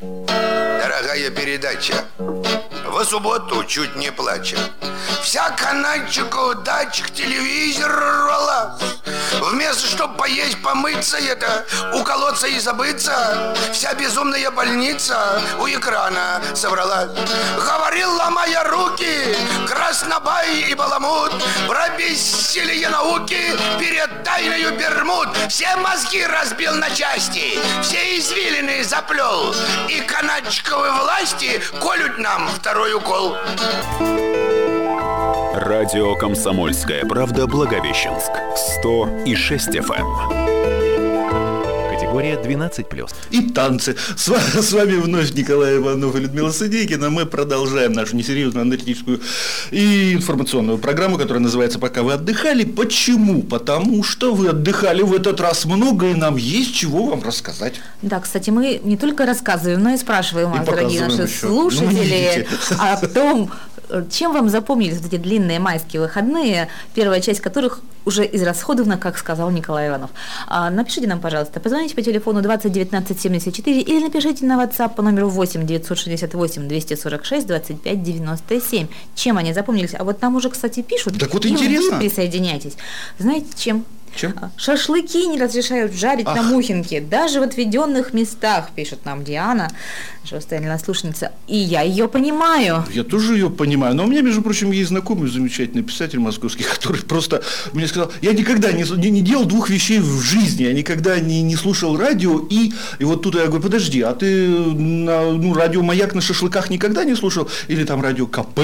Дорогая 0.00 1.30
передача, 1.30 1.94
в 2.96 3.04
субботу 3.04 3.62
чуть 3.64 3.94
не 3.96 4.10
плача. 4.10 4.56
Вся 5.22 5.50
канальчика 5.50 6.36
удач 6.36 7.02
к 7.02 7.10
телевизору 7.10 7.94
рвалась. 7.94 8.80
Вместо 9.40 9.86
чтоб 9.86 10.16
поесть, 10.16 10.62
помыться 10.62 11.18
это, 11.18 11.66
уколоться 11.92 12.46
и 12.46 12.58
забыться, 12.58 13.54
вся 13.72 13.92
безумная 13.94 14.50
больница 14.50 15.42
у 15.60 15.68
экрана 15.68 16.40
собралась. 16.54 17.10
Говорил, 17.56 18.14
ломая 18.14 18.64
руки, 18.64 19.36
краснобай 19.66 20.62
и 20.70 20.74
баламут, 20.74 21.32
про 21.68 21.90
бессилие 21.90 22.88
науки 22.88 23.52
перед 23.78 24.22
тайною 24.24 24.76
Бермуд. 24.78 25.28
Все 25.48 25.76
мозги 25.76 26.24
разбил 26.24 26.74
на 26.74 26.88
части, 26.90 27.58
все 27.82 28.18
извилины 28.18 28.82
заплел, 28.84 29.54
и 29.88 30.00
канадчиковые 30.00 30.92
власти 30.92 31.62
колют 31.80 32.18
нам 32.18 32.48
второй 32.48 32.85
укол. 32.94 33.34
Радио 35.54 36.14
«Комсомольская 36.14 37.04
правда» 37.04 37.46
Благовещенск. 37.46 38.30
100 38.80 39.24
и 39.24 39.34
6 39.34 39.68
FM. 39.76 40.45
Категория 42.16 42.36
12+. 42.36 43.10
и 43.30 43.50
танцы. 43.50 43.94
С 44.16 44.28
вами, 44.28 44.62
с 44.62 44.72
вами 44.72 44.94
вновь 44.96 45.32
Николай 45.34 45.76
Иванов 45.76 46.16
и 46.16 46.20
Людмила 46.20 46.50
Сидейкина. 46.50 47.10
Мы 47.10 47.26
продолжаем 47.26 47.92
нашу 47.92 48.16
несерьезную 48.16 48.62
аналитическую 48.62 49.20
и 49.70 50.14
информационную 50.14 50.78
программу, 50.78 51.18
которая 51.18 51.42
называется 51.42 51.78
«Пока 51.78 52.02
вы 52.02 52.14
отдыхали». 52.14 52.64
Почему? 52.64 53.42
Потому 53.42 54.02
что 54.02 54.34
вы 54.34 54.48
отдыхали 54.48 55.02
в 55.02 55.12
этот 55.12 55.40
раз 55.40 55.66
много, 55.66 56.06
и 56.06 56.14
нам 56.14 56.36
есть 56.36 56.74
чего 56.74 57.04
вам 57.04 57.22
рассказать. 57.22 57.74
Да, 58.00 58.20
кстати, 58.20 58.48
мы 58.48 58.80
не 58.82 58.96
только 58.96 59.26
рассказываем, 59.26 59.82
но 59.82 59.90
и 59.90 59.98
спрашиваем 59.98 60.52
вас, 60.52 60.64
дорогие 60.64 61.02
наши 61.02 61.22
еще. 61.22 61.46
Ну, 61.46 61.70
слушатели, 61.70 62.46
видите. 62.46 62.46
о 62.78 63.06
том, 63.06 63.50
чем 64.10 64.32
вам 64.32 64.48
запомнились 64.48 64.96
вот 64.98 65.12
эти 65.12 65.20
длинные 65.20 65.58
майские 65.58 66.02
выходные, 66.02 66.68
первая 66.94 67.20
часть 67.20 67.40
которых 67.40 67.80
уже 68.04 68.24
израсходована, 68.24 68.96
как 68.96 69.18
сказал 69.18 69.50
Николай 69.50 69.88
Иванов. 69.88 70.10
А, 70.46 70.70
напишите 70.70 71.08
нам, 71.08 71.20
пожалуйста, 71.20 71.60
позвоните 71.60 71.94
по 71.94 72.02
телефону 72.02 72.40
20 72.40 72.72
19 72.72 73.20
74 73.20 73.80
или 73.80 74.04
напишите 74.04 74.46
на 74.46 74.62
WhatsApp 74.62 74.94
по 74.94 75.02
номеру 75.02 75.28
8 75.28 75.66
968 75.66 76.68
246 76.68 77.46
25 77.46 78.02
97. 78.02 78.86
Чем 79.14 79.38
они 79.38 79.52
запомнились? 79.52 79.94
А 79.98 80.04
вот 80.04 80.22
нам 80.22 80.36
уже, 80.36 80.50
кстати, 80.50 80.82
пишут. 80.82 81.18
Так 81.18 81.34
вот 81.34 81.44
и 81.44 81.48
интересно. 81.48 81.96
вы 81.96 82.00
присоединяйтесь. 82.00 82.76
Знаете, 83.18 83.48
чем? 83.56 83.84
Чем? 84.14 84.34
А, 84.40 84.50
Шашлыки 84.56 85.26
не 85.26 85.38
разрешают 85.38 85.92
жарить 85.92 86.26
на 86.26 86.42
Мухинке, 86.42 87.00
даже 87.00 87.40
в 87.40 87.42
отведенных 87.42 88.14
местах, 88.14 88.70
пишет 88.74 89.04
нам 89.04 89.24
Диана, 89.24 89.68
постоянная 90.34 90.78
слушательница. 90.78 91.32
И 91.46 91.56
я 91.56 91.82
ее 91.82 92.08
понимаю. 92.08 92.84
Я 92.92 93.04
тоже 93.04 93.34
ее 93.34 93.50
понимаю. 93.50 93.94
Но 93.94 94.04
у 94.04 94.06
меня, 94.06 94.22
между 94.22 94.42
прочим, 94.42 94.70
есть 94.70 94.88
знакомый 94.88 95.30
замечательный 95.30 95.82
писатель 95.82 96.18
московский, 96.18 96.64
который 96.74 97.02
просто 97.02 97.42
мне 97.72 97.86
сказал, 97.86 98.10
я 98.22 98.32
никогда 98.32 98.72
не, 98.72 98.82
не, 98.98 99.10
не 99.10 99.20
делал 99.20 99.44
двух 99.44 99.70
вещей 99.70 99.98
в 100.00 100.20
жизни, 100.20 100.64
я 100.64 100.72
никогда 100.72 101.18
не, 101.20 101.42
не 101.42 101.56
слушал 101.56 101.96
радио, 101.96 102.40
и, 102.50 102.72
и 102.98 103.04
вот 103.04 103.22
тут 103.22 103.34
я 103.34 103.46
говорю, 103.46 103.62
подожди, 103.62 104.00
а 104.02 104.12
ты 104.14 104.48
на, 104.48 105.32
ну, 105.32 105.54
радио 105.54 105.82
«Маяк» 105.82 106.14
на 106.14 106.20
шашлыках 106.20 106.70
никогда 106.70 107.04
не 107.04 107.14
слушал? 107.14 107.48
Или 107.68 107.84
там 107.84 108.02
радио 108.02 108.26
КП? 108.26 108.60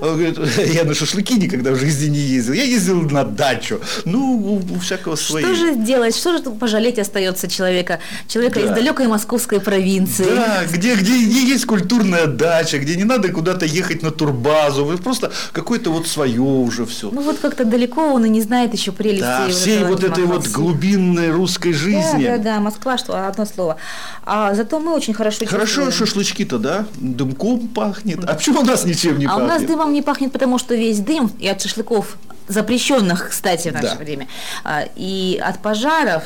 Говорит, 0.00 0.38
я 0.74 0.84
на 0.84 0.94
шашлыки 0.94 1.34
никогда 1.34 1.72
в 1.72 1.76
жизни 1.76 2.08
не 2.08 2.18
ездил, 2.18 2.54
я 2.54 2.64
ездил 2.64 3.00
на 3.02 3.24
дачу. 3.24 3.80
Ну, 4.04 4.62
у, 4.70 4.74
у 4.74 4.78
всякого 4.80 5.16
свои. 5.16 5.44
Что 5.44 5.54
же 5.54 5.74
сделать, 5.74 6.16
что 6.16 6.36
же 6.36 6.42
пожалеть 6.50 6.98
остается 6.98 7.48
человека, 7.48 8.00
человека 8.28 8.60
Да. 8.60 8.66
из 8.66 8.70
далекой 8.70 9.06
московской 9.08 9.60
провинции? 9.60 10.24
Да, 10.24 10.64
где, 10.70 10.94
где, 11.00 11.42
есть 11.42 11.66
культурная 11.66 12.26
дача, 12.26 12.78
где 12.78 12.96
не 12.96 13.04
надо 13.04 13.28
куда-то 13.30 13.66
ехать 13.66 14.02
на 14.02 14.10
турбазу, 14.10 14.84
вы 14.84 14.96
просто 14.98 15.30
какое-то 15.52 15.90
вот 15.90 16.06
свое 16.06 16.40
уже 16.40 16.84
все. 16.86 17.10
Ну 17.10 17.20
вот 17.22 17.38
как-то 17.38 17.64
далеко 17.64 18.12
он 18.12 18.24
и 18.24 18.28
не 18.28 18.40
знает 18.42 18.72
еще 18.72 18.92
прелести 18.92 19.20
Да, 19.22 19.48
всей 19.48 19.84
вот 19.84 20.04
этой 20.04 20.24
вот 20.24 20.46
глубинной 20.48 21.30
русской 21.30 21.72
жизни. 21.72 22.24
Да, 22.26 22.36
да, 22.36 22.42
да, 22.54 22.60
Москва, 22.60 22.98
что 22.98 23.26
одно 23.26 23.44
слово. 23.46 23.76
А 24.24 24.54
зато 24.54 24.78
мы 24.80 24.94
очень 24.94 25.14
хорошо 25.14 25.44
Хорошо 25.46 25.66
чувствуем. 25.86 25.92
шашлычки-то, 25.92 26.58
да? 26.58 26.86
Дымком 26.96 27.68
пахнет. 27.68 28.24
А 28.24 28.34
почему 28.34 28.60
у 28.60 28.64
нас 28.64 28.84
ничем 28.84 29.18
не 29.18 29.26
а 29.26 29.36
у 29.36 29.40
нас 29.40 29.50
пахнет? 29.52 29.68
дымом 29.68 29.92
не 29.92 30.02
пахнет, 30.02 30.32
потому 30.32 30.58
что 30.58 30.74
весь 30.74 30.98
дым, 31.00 31.30
и 31.38 31.48
от 31.48 31.60
шашлыков, 31.62 32.16
запрещенных, 32.48 33.28
кстати, 33.30 33.68
в 33.68 33.72
наше 33.74 33.86
Да. 33.86 33.94
время, 33.96 34.26
а, 34.64 34.82
и 34.96 35.40
от 35.42 35.60
пожаров, 35.60 36.24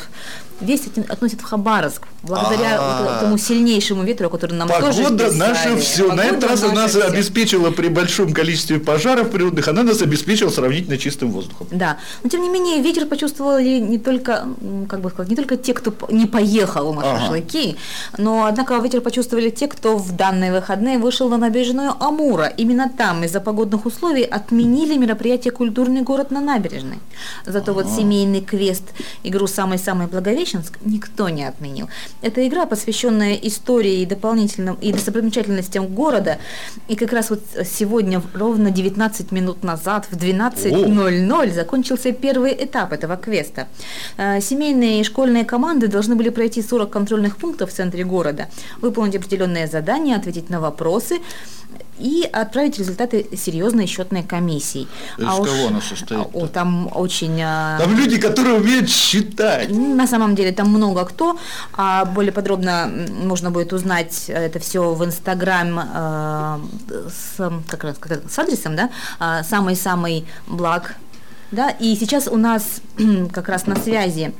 весь 0.61 0.83
относят 1.09 1.41
в 1.41 1.45
Хабаровск, 1.45 2.03
благодаря 2.23 2.79
А. 2.81 3.03
вот 3.03 3.17
этому 3.17 3.39
сильнейшему 3.39 4.03
ветру, 4.05 4.31
который 4.31 4.53
нам 4.55 4.69
тоже 4.69 5.03
Погода 5.03 5.31
наша 5.33 5.77
все. 5.77 6.13
На 6.13 6.23
этот 6.25 6.41
Погода 6.41 6.49
раз 6.49 6.63
она 6.65 6.75
нас 6.83 6.91
всё. 6.93 7.07
обеспечила 7.07 7.71
при 7.71 7.89
большом 7.89 8.33
количестве 8.33 8.79
пожаров 8.79 9.31
природных, 9.31 9.69
она 9.69 9.83
нас 9.83 10.01
обеспечила 10.03 10.51
сравнительно 10.51 10.97
чистым 10.99 11.31
воздухом. 11.33 11.67
Да, 11.71 11.99
но 12.23 12.31
тем 12.31 12.43
не 12.43 12.49
менее 12.49 12.81
ветер 12.83 13.07
почувствовали 13.07 13.79
не 13.79 13.99
только, 13.99 14.47
как 14.89 15.01
бы 15.01 15.11
сказать, 15.11 15.31
не 15.31 15.37
только 15.37 15.57
те, 15.57 15.75
кто 15.75 15.93
не 16.11 16.27
поехал 16.27 16.95
на 16.95 17.03
Ага. 17.03 17.21
шашлыки, 17.21 17.77
но 18.19 18.47
однако 18.47 18.77
ветер 18.79 19.01
почувствовали 19.01 19.51
те, 19.51 19.67
кто 19.67 19.97
в 19.97 20.13
данные 20.17 20.53
выходные 20.53 20.99
вышел 20.99 21.29
на 21.29 21.37
набережную 21.37 21.93
Амура. 22.01 22.47
Именно 22.47 22.91
там 22.97 23.25
из-за 23.25 23.41
погодных 23.41 23.87
условий 23.87 24.23
отменили 24.25 24.97
мероприятие 24.97 25.53
«Культурный 25.53 26.03
город» 26.03 26.31
на 26.31 26.41
набережной. 26.41 26.99
Зато 27.47 27.75
вот 27.75 27.87
семейный 27.89 28.41
квест, 28.41 28.85
игру 29.25 29.47
«Самый-самый 29.47 30.07
Благовещенск» 30.45 30.79
никто 30.85 31.29
не 31.29 31.45
отменил. 31.45 31.89
Это 32.23 32.47
игра, 32.47 32.67
посвященная 32.67 33.35
истории 33.35 34.03
и 34.03 34.07
дополнительным 34.07 34.77
и 34.83 34.93
достопримечательностям 34.93 35.87
города. 35.87 36.39
И 36.89 36.97
как 36.97 37.13
раз 37.13 37.31
вот 37.31 37.41
сегодня, 37.65 38.23
ровно 38.35 38.71
19 38.71 39.33
минут 39.33 39.65
назад, 39.65 40.07
в 40.11 40.17
12.00 40.17 41.55
закончился 41.55 42.13
первый 42.13 42.53
этап 42.53 42.93
этого 42.93 43.17
квеста. 43.17 43.67
Э, 44.17 44.41
Семейные 44.41 45.01
и 45.01 45.05
школьные 45.05 45.45
команды 45.45 45.89
должны 45.89 46.15
были 46.15 46.31
пройти 46.31 46.63
40 46.63 46.91
контрольных 46.91 47.37
пунктов 47.37 47.71
в 47.71 47.73
центре 47.73 48.05
города, 48.05 48.49
выполнить 48.81 49.17
определенные 49.17 49.67
задания, 49.67 50.17
ответить 50.17 50.51
на 50.51 50.61
вопросы 50.61 51.19
и 51.99 52.29
отправить 52.33 52.79
результаты 52.79 53.27
серьезной 53.37 53.87
счетной 53.87 54.23
комиссии. 54.23 54.87
Из 55.19 55.25
кого 55.25 55.69
она 55.69 55.81
состоит-то? 55.81 56.31
О, 56.33 56.47
там 56.47 56.91
очень... 56.95 57.41
а, 57.43 57.79
Там 57.79 57.97
люди, 57.97 58.19
которые 58.19 58.57
умеют 58.57 58.89
считать. 58.91 59.71
на 59.71 60.07
самом 60.07 60.35
деле 60.35 60.53
там 60.53 60.69
много 60.69 61.05
кто. 61.05 61.39
А 61.73 62.05
более 62.05 62.33
подробно 62.33 62.91
можно 63.23 63.51
будет 63.51 63.73
узнать 63.73 64.25
это 64.29 64.59
все 64.59 64.93
в 64.95 65.05
Инстаграм 65.05 65.81
э, 65.95 66.59
с, 67.09 67.63
как 67.69 67.85
раз, 67.85 67.97
как 67.99 68.31
с 68.31 68.39
адресом, 68.39 68.77
да, 68.77 68.91
а, 69.19 69.43
самый-самый 69.43 70.27
благ. 70.47 70.97
Да, 71.51 71.71
и 71.71 71.95
сейчас 71.97 72.27
у 72.27 72.37
нас 72.37 72.81
как 73.33 73.49
раз 73.49 73.67
на 73.67 73.77
связи 73.77 74.35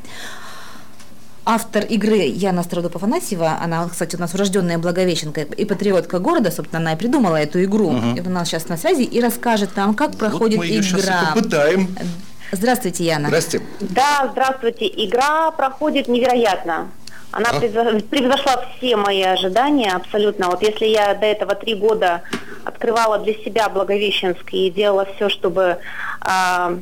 автор 1.47 1.85
игры 1.85 2.17
Яна 2.19 2.61
Стародуб-Афанасьева, 2.63 3.59
она, 3.63 3.89
кстати, 3.89 4.17
у 4.17 4.21
нас 4.21 4.35
урожденная 4.35 4.79
благовещенка 4.79 5.43
и 5.43 5.65
патриотка 5.65 6.19
города, 6.19 6.51
собственно, 6.51 6.81
она 6.81 6.93
и 6.95 6.97
придумала 6.97 7.37
эту 7.37 7.63
игру. 7.65 7.95
И 8.17 8.21
у 8.21 8.31
нас 8.31 8.49
сейчас 8.49 8.69
на 8.69 8.77
связи 8.77 9.03
и 9.03 9.21
расскажет 9.21 9.77
нам, 9.77 9.95
как 9.95 10.17
проходит 10.17 10.57
вот 10.59 10.67
мы 10.67 10.73
ее 10.73 10.83
сейчас 10.83 11.01
игра. 11.03 11.21
и 11.23 11.35
попытаем. 11.35 11.97
Здравствуйте, 12.53 13.05
Яна. 13.05 13.29
Здрасте. 13.29 13.61
Да, 13.81 14.29
здравствуйте. 14.33 14.87
Игра 14.87 15.51
проходит 15.51 16.09
невероятно. 16.09 16.89
Она 17.33 17.51
А? 17.51 17.55
превзо- 17.59 18.01
превзошла 18.03 18.65
все 18.79 18.97
мои 18.97 19.23
ожидания 19.23 19.91
абсолютно. 19.93 20.47
Вот 20.51 20.63
если 20.63 20.85
я 20.87 21.15
до 21.15 21.27
этого 21.27 21.57
три 21.57 21.75
года 21.75 22.23
открывала 22.65 23.19
для 23.19 23.35
себя 23.35 23.69
Благовещенск 23.69 24.45
и 24.53 24.71
делала 24.71 25.07
все, 25.17 25.29
чтобы 25.29 25.79
а, 26.21 26.75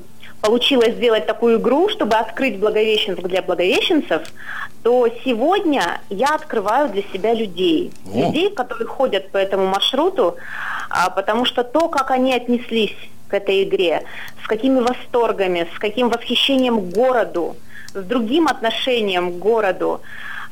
получилось 0.43 0.97
сделать 0.97 1.27
такую 1.27 1.59
игру, 1.59 1.89
чтобы 1.89 2.17
открыть 2.17 2.59
Благовещенск 2.59 3.23
для 3.23 3.41
благовещенцев, 3.43 4.23
то 4.83 5.09
сегодня 5.25 6.01
я 6.11 6.35
открываю 6.35 6.89
для 6.89 7.03
себя 7.13 7.33
людей. 7.33 7.93
О. 8.13 8.27
Людей, 8.27 8.51
которые 8.51 8.89
ходят 8.89 9.31
по 9.31 9.39
этому 9.39 9.67
маршруту, 9.67 10.37
а, 10.91 11.09
потому 11.11 11.45
что 11.45 11.63
то, 11.63 11.89
как 11.89 12.11
они 12.11 12.35
отнеслись 12.35 12.97
к 13.29 13.35
этой 13.35 13.63
игре, 13.63 14.03
с 14.45 14.49
какими 14.49 14.81
восторгами, 14.81 15.69
с 15.75 15.79
каким 15.79 16.09
восхищением 16.11 16.81
к 16.81 16.93
городу, 16.93 17.57
с 17.95 18.03
другим 18.03 18.49
отношением 18.49 19.33
к 19.33 19.39
городу, 19.39 20.01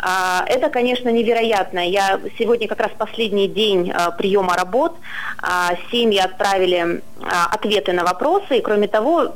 это, 0.02 0.70
конечно, 0.70 1.10
невероятно. 1.10 1.80
Я 1.80 2.20
сегодня 2.38 2.68
как 2.68 2.80
раз 2.80 2.90
последний 2.96 3.48
день 3.48 3.90
а, 3.90 4.10
приема 4.10 4.56
работ. 4.56 4.96
А, 5.42 5.72
Семьи 5.90 6.18
отправили 6.18 7.02
а, 7.22 7.46
ответы 7.52 7.92
на 7.92 8.04
вопросы. 8.04 8.58
И, 8.58 8.60
кроме 8.62 8.88
того, 8.88 9.34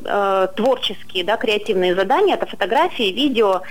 творческие, 0.56 1.25
да, 1.25 1.37
креативные 1.37 1.94
задания, 1.94 2.35
это 2.35 2.47
фотографии, 2.47 3.12
видео. 3.12 3.62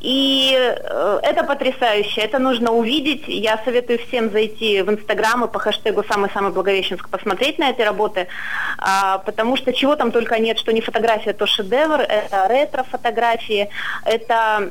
И 0.00 0.54
э, 0.54 1.20
это 1.22 1.42
потрясающе, 1.42 2.20
это 2.20 2.38
нужно 2.38 2.70
увидеть. 2.70 3.24
Я 3.26 3.58
советую 3.64 3.98
всем 4.06 4.30
зайти 4.30 4.82
в 4.82 4.90
Инстаграм 4.90 5.44
и 5.44 5.48
по 5.48 5.58
хэштегу 5.58 6.04
«Самый-самый 6.04 6.52
Благовещенск» 6.52 7.08
посмотреть 7.08 7.58
на 7.58 7.70
эти 7.70 7.80
работы, 7.80 8.28
а, 8.78 9.18
потому 9.18 9.56
что 9.56 9.72
чего 9.72 9.96
там 9.96 10.12
только 10.12 10.38
нет, 10.38 10.58
что 10.58 10.72
не 10.72 10.82
фотография, 10.82 11.32
то 11.32 11.46
шедевр, 11.46 12.00
это 12.00 12.46
ретро-фотографии, 12.46 13.70
это 14.04 14.70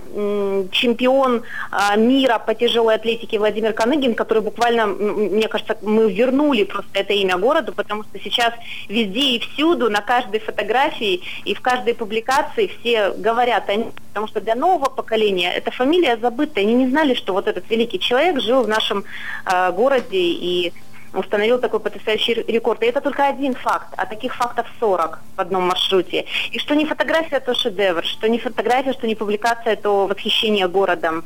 чемпион 0.72 1.44
а, 1.72 1.96
мира 1.96 2.38
по 2.38 2.54
тяжелой 2.54 2.96
атлетике 2.96 3.40
Владимир 3.40 3.74
Каныгин, 3.74 4.14
который 4.14 4.44
буквально, 4.44 4.86
мне 4.86 5.48
кажется, 5.48 5.76
мы 5.82 6.12
вернули 6.12 6.64
просто 6.64 6.92
это 6.94 7.14
имя 7.14 7.38
городу, 7.38 7.74
потому 7.74 8.04
что 8.04 8.20
сейчас 8.20 8.54
везде 8.88 9.36
и 9.36 9.40
всюду, 9.40 9.90
на 9.90 10.02
каждой 10.02 10.40
фотографии 10.40 11.22
и 11.44 11.56
в 11.56 11.62
каждой 11.62 11.96
публикации 11.96 12.68
все 12.80 13.12
говорят 13.12 13.68
о 13.70 13.76
нем, 13.76 13.92
потому 14.10 14.28
что 14.28 14.40
для 14.40 14.56
нового 14.56 14.90
поколения 14.90 15.16
эта 15.32 15.72
фамилия 15.72 16.18
забытая. 16.18 16.64
Они 16.64 16.74
не 16.74 16.88
знали, 16.88 17.14
что 17.14 17.34
вот 17.34 17.48
этот 17.48 17.70
великий 17.70 18.00
человек 18.00 18.42
жил 18.42 18.64
в 18.64 18.68
нашем 18.68 19.04
э, 19.46 19.72
городе 19.72 20.18
и 20.20 20.74
установил 21.16 21.60
такой 21.60 21.80
потрясающий 21.80 22.34
рекорд. 22.34 22.84
И 22.84 22.86
это 22.86 23.02
только 23.02 23.28
один 23.28 23.56
факт, 23.56 23.88
а 23.98 24.06
таких 24.06 24.36
фактов 24.36 24.68
40 24.80 25.20
в 25.36 25.42
одном 25.42 25.68
маршруте. 25.68 26.26
И 26.52 26.60
что 26.60 26.76
не 26.76 26.86
фотография, 26.86 27.40
то 27.40 27.54
шедевр, 27.54 28.04
что 28.04 28.28
не 28.28 28.40
фотография, 28.40 28.94
что 28.94 29.08
не 29.08 29.16
публикация, 29.16 29.76
то 29.76 30.08
восхищение 30.08 30.68
городом. 30.68 31.24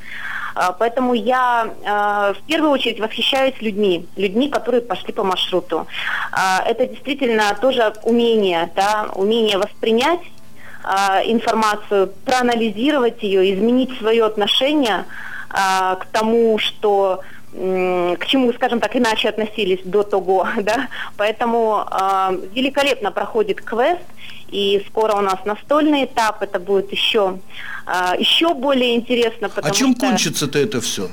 А, 0.55 0.71
Поэтому 0.73 1.13
я 1.13 1.67
э, 1.67 2.33
в 2.33 2.41
первую 2.47 2.71
очередь 2.71 2.99
восхищаюсь 2.99 3.55
людьми, 3.61 4.05
людьми, 4.15 4.49
которые 4.49 4.81
пошли 4.81 5.13
по 5.13 5.23
маршруту. 5.23 5.87
А, 6.31 6.63
Это 6.65 6.85
действительно 6.85 7.57
тоже 7.61 7.93
умение, 8.03 8.71
да, 8.75 9.09
умение 9.15 9.57
воспринять 9.57 10.21
информацию, 11.25 12.11
проанализировать 12.25 13.21
ее, 13.23 13.53
изменить 13.53 13.97
свое 13.97 14.25
отношение 14.25 15.05
а, 15.49 15.95
к 15.95 16.05
тому, 16.05 16.57
что 16.57 17.21
к 17.51 18.25
чему, 18.27 18.53
скажем 18.53 18.79
так, 18.79 18.95
иначе 18.95 19.27
относились 19.27 19.79
до 19.83 20.03
того, 20.03 20.47
да, 20.61 20.87
поэтому 21.17 21.83
а, 21.89 22.31
великолепно 22.53 23.11
проходит 23.11 23.61
квест, 23.61 24.01
и 24.51 24.83
скоро 24.87 25.13
у 25.15 25.21
нас 25.21 25.43
настольный 25.45 26.05
этап, 26.05 26.41
это 26.41 26.59
будет 26.59 26.91
еще, 26.91 27.39
а, 27.85 28.15
еще 28.15 28.53
более 28.53 28.95
интересно, 28.95 29.47
А 29.47 29.49
потому 29.49 29.73
чем 29.73 29.91
что... 29.95 30.07
кончится-то 30.07 30.59
это 30.59 30.79
все? 30.79 31.09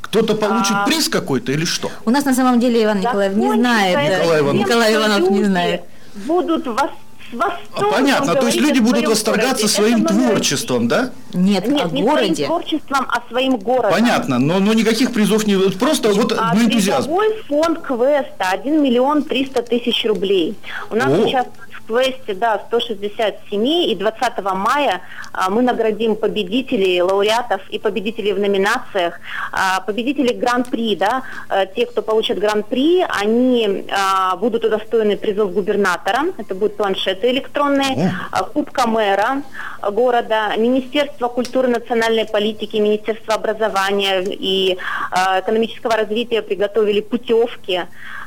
Кто-то 0.00 0.34
получит 0.34 0.74
А. 0.74 0.84
приз 0.84 1.08
какой-то 1.08 1.52
или 1.52 1.64
что? 1.64 1.90
У 2.04 2.10
нас 2.10 2.24
на 2.24 2.34
самом 2.34 2.60
деле 2.60 2.84
Иван 2.84 3.00
Николаев 3.00 3.34
не 3.34 3.52
знает. 3.52 3.96
Николай 3.96 4.40
Иванов. 4.40 4.54
Николай 4.54 4.94
Иванов 4.94 5.30
не 5.30 5.44
знает. 5.44 5.82
Будут 6.14 6.66
вос- 6.66 6.90
с 7.32 7.34
восторгом 7.34 7.92
понятно, 7.92 8.34
то 8.34 8.46
есть 8.46 8.60
люди 8.60 8.78
будут 8.78 9.06
восторгаться 9.06 9.66
городе. 9.66 9.68
своим 9.68 10.04
Это 10.04 10.14
творчеством, 10.14 10.88
да? 10.88 11.10
Нет, 11.32 11.66
Нет, 11.66 11.86
о 11.86 11.88
не 11.88 12.02
городе. 12.02 12.34
своим 12.34 12.46
творчеством, 12.46 13.06
а 13.08 13.22
своим 13.28 13.56
городом. 13.56 13.90
Понятно, 13.92 14.38
но, 14.38 14.58
но 14.58 14.74
никаких 14.74 15.12
призов 15.12 15.46
не... 15.46 15.56
Просто 15.70 16.10
вот 16.10 16.32
А 16.38 16.54
ну, 16.54 16.62
энтузиазм. 16.64 17.10
фонд 17.48 17.78
квеста 17.80 18.50
1 18.50 18.82
миллион 18.82 19.22
300 19.22 19.62
тысяч 19.62 20.04
рублей. 20.04 20.56
У 20.90 20.94
нас 20.96 21.08
О. 21.08 21.22
участвуют 21.22 21.71
в 21.82 21.86
квесте, 21.86 22.34
да, 22.34 22.60
160 22.68 23.34
семей, 23.50 23.92
и 23.92 23.96
20 23.96 24.42
мая 24.54 25.00
а, 25.32 25.50
мы 25.50 25.62
наградим 25.62 26.16
победителей, 26.16 27.02
лауреатов 27.02 27.60
и 27.70 27.78
победителей 27.78 28.32
в 28.32 28.40
номинациях. 28.40 29.20
А, 29.52 29.80
победители 29.80 30.32
Гран-при, 30.32 30.96
да, 30.96 31.22
а, 31.48 31.66
те, 31.66 31.86
кто 31.86 32.02
получат 32.02 32.38
Гран-при, 32.38 33.04
они 33.08 33.86
а, 33.90 34.36
будут 34.36 34.64
удостоены 34.64 35.16
призов 35.16 35.52
губернатора, 35.52 36.26
это 36.38 36.54
будут 36.54 36.76
планшеты 36.76 37.30
электронные, 37.30 38.14
а, 38.30 38.44
Кубка 38.44 38.86
мэра 38.86 39.42
города, 39.90 40.54
Министерство 40.56 41.28
культуры 41.28 41.68
и 41.68 41.72
национальной 41.72 42.26
политики, 42.26 42.76
Министерство 42.76 43.34
образования 43.34 44.22
и 44.22 44.78
а, 45.10 45.40
экономического 45.40 45.96
развития 45.96 46.42
приготовили 46.42 47.00
путевки 47.00 47.82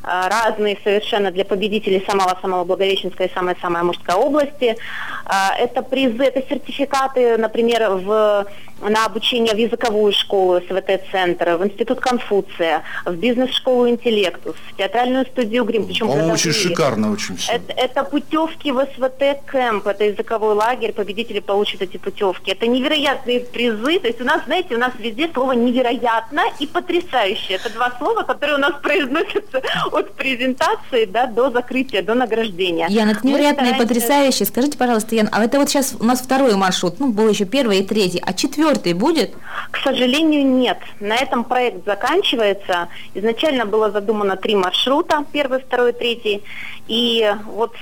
разные 0.05 0.77
совершенно 0.83 1.31
для 1.31 1.45
победителей 1.45 2.03
самого-самого 2.07 2.63
Благовещенской 2.63 3.27
и 3.27 3.33
самой-самой 3.33 3.81
Амурской 3.81 4.15
области. 4.15 4.77
А, 5.25 5.55
это 5.57 5.81
призы, 5.81 6.23
это 6.23 6.43
сертификаты, 6.47 7.37
например, 7.37 7.89
в, 7.89 8.45
на 8.81 9.05
обучение 9.05 9.53
в 9.53 9.57
языковую 9.57 10.13
школу 10.13 10.61
СВТ-центр, 10.61 11.57
в 11.57 11.65
Институт 11.65 11.99
Конфуция, 11.99 12.83
в 13.05 13.15
бизнес-школу 13.15 13.89
Интеллектус, 13.89 14.55
в 14.69 14.77
театральную 14.77 15.25
студию 15.25 15.63
Грим. 15.63 15.87
Причем 15.87 16.07
По-моему, 16.07 16.33
очень 16.33 16.51
шикарно 16.51 17.11
очень 17.11 17.37
все. 17.37 17.53
Это, 17.53 17.73
это 17.73 18.03
путевки 18.03 18.71
в 18.71 18.79
СВТ-кэмп, 18.79 19.87
это 19.87 20.03
языковой 20.03 20.53
лагерь, 20.53 20.93
победители 20.93 21.39
получат 21.39 21.81
эти 21.81 21.97
путевки. 21.97 22.51
Это 22.51 22.67
невероятные 22.67 23.39
призы, 23.39 23.99
то 23.99 24.07
есть 24.07 24.21
у 24.21 24.25
нас, 24.25 24.43
знаете, 24.45 24.75
у 24.75 24.79
нас 24.79 24.91
везде 24.99 25.29
слово 25.33 25.53
«невероятно» 25.53 26.43
и 26.59 26.67
«потрясающе». 26.67 27.55
Это 27.55 27.71
два 27.73 27.91
слова, 27.97 28.21
которые 28.23 28.57
у 28.57 28.59
нас 28.59 28.73
произносятся 28.81 29.61
от 29.95 30.13
презентации 30.13 31.05
да, 31.05 31.25
до 31.27 31.49
закрытия, 31.49 32.01
до 32.01 32.15
награждения. 32.15 32.87
Ян, 32.89 33.09
это 33.09 33.25
невероятно 33.25 33.67
и 33.67 33.77
потрясающе. 33.77 34.45
Скажите, 34.45 34.77
пожалуйста, 34.77 35.15
Ян, 35.15 35.29
а 35.31 35.43
это 35.43 35.57
вот 35.57 35.69
сейчас 35.69 35.95
у 35.99 36.03
нас 36.03 36.21
второй 36.21 36.55
маршрут, 36.55 36.99
ну, 36.99 37.11
был 37.11 37.29
еще 37.29 37.45
первый 37.45 37.79
и 37.79 37.83
третий, 37.83 38.21
а 38.25 38.33
четвертый 38.33 38.93
будет? 38.93 39.33
К 39.71 39.77
сожалению, 39.77 40.45
нет. 40.45 40.79
На 40.99 41.15
этом 41.15 41.43
проект 41.45 41.85
заканчивается. 41.85 42.89
Изначально 43.13 43.65
было 43.65 43.89
задумано 43.89 44.35
три 44.35 44.55
маршрута, 44.55 45.23
первый, 45.31 45.59
второй, 45.59 45.93
третий. 45.93 46.43
И 46.87 47.33
вот 47.45 47.73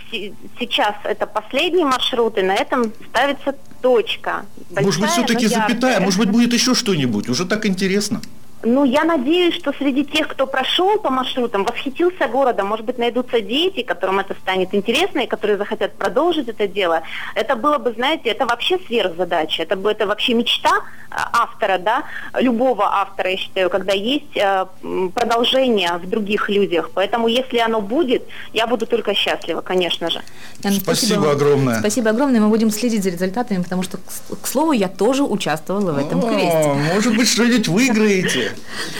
сейчас 0.59 0.95
это 1.03 1.25
последний 1.25 1.83
маршрут, 1.83 2.37
и 2.37 2.41
на 2.43 2.53
этом 2.53 2.93
ставится 3.09 3.55
точка. 3.81 4.45
Большая, 4.69 4.85
может 4.85 5.01
быть, 5.01 5.09
все-таки 5.09 5.47
запятая, 5.47 5.99
может 5.99 6.19
быть, 6.19 6.29
будет 6.29 6.53
еще 6.53 6.75
что-нибудь. 6.75 7.27
Уже 7.27 7.45
так 7.45 7.65
интересно. 7.65 8.21
Ну, 8.65 8.85
я 8.85 9.03
надеюсь, 9.03 9.55
что 9.55 9.73
среди 9.73 10.05
тех, 10.05 10.27
кто 10.29 10.47
прошел 10.47 10.97
по 10.97 11.09
маршрутам, 11.09 11.65
восхитился 11.65 12.27
городом, 12.27 12.67
может 12.67 12.85
быть, 12.85 12.97
найдутся 12.97 13.41
дети, 13.41 13.83
которым 13.83 14.19
это 14.19 14.35
станет 14.35 14.73
интересно 14.73 15.19
и 15.19 15.27
которые 15.27 15.57
захотят 15.57 15.93
продолжить 15.93 16.47
это 16.47 16.65
дело. 16.67 17.01
Это 17.35 17.57
было 17.57 17.77
бы, 17.77 17.91
знаете, 17.91 18.29
это 18.29 18.45
вообще 18.45 18.79
сверхзадача, 18.87 19.63
это, 19.63 19.75
бы, 19.75 19.91
это 19.91 20.07
вообще 20.07 20.33
мечта 20.33 20.71
а, 21.09 21.43
автора, 21.43 21.77
да, 21.77 22.03
любого 22.39 22.85
автора, 22.85 23.31
я 23.31 23.37
считаю, 23.37 23.69
когда 23.69 23.93
есть 23.93 24.35
э, 24.35 24.65
продолжение 25.13 25.97
в 25.97 26.09
других 26.09 26.49
людях. 26.49 26.91
Поэтому, 26.93 27.27
если 27.27 27.57
оно 27.57 27.81
будет, 27.81 28.23
я 28.53 28.65
буду 28.65 28.87
только 28.87 29.13
счастлива, 29.13 29.59
конечно 29.61 30.09
же. 30.09 30.21
Яна, 30.63 30.75
спасибо, 30.77 30.95
спасибо 30.95 31.31
огромное. 31.31 31.79
Спасибо 31.79 32.09
огромное, 32.11 32.39
мы 32.39 32.47
будем 32.47 32.71
следить 32.71 33.03
за 33.03 33.09
результатами, 33.09 33.61
потому 33.61 33.83
что, 33.83 33.97
к 34.41 34.47
слову, 34.47 34.71
я 34.71 34.87
тоже 34.87 35.23
участвовала 35.23 35.91
в 35.91 35.97
этом 35.97 36.21
квесте. 36.21 36.73
Может 36.93 37.17
быть, 37.17 37.27
что-нибудь 37.27 37.67
выиграете. 37.67 38.52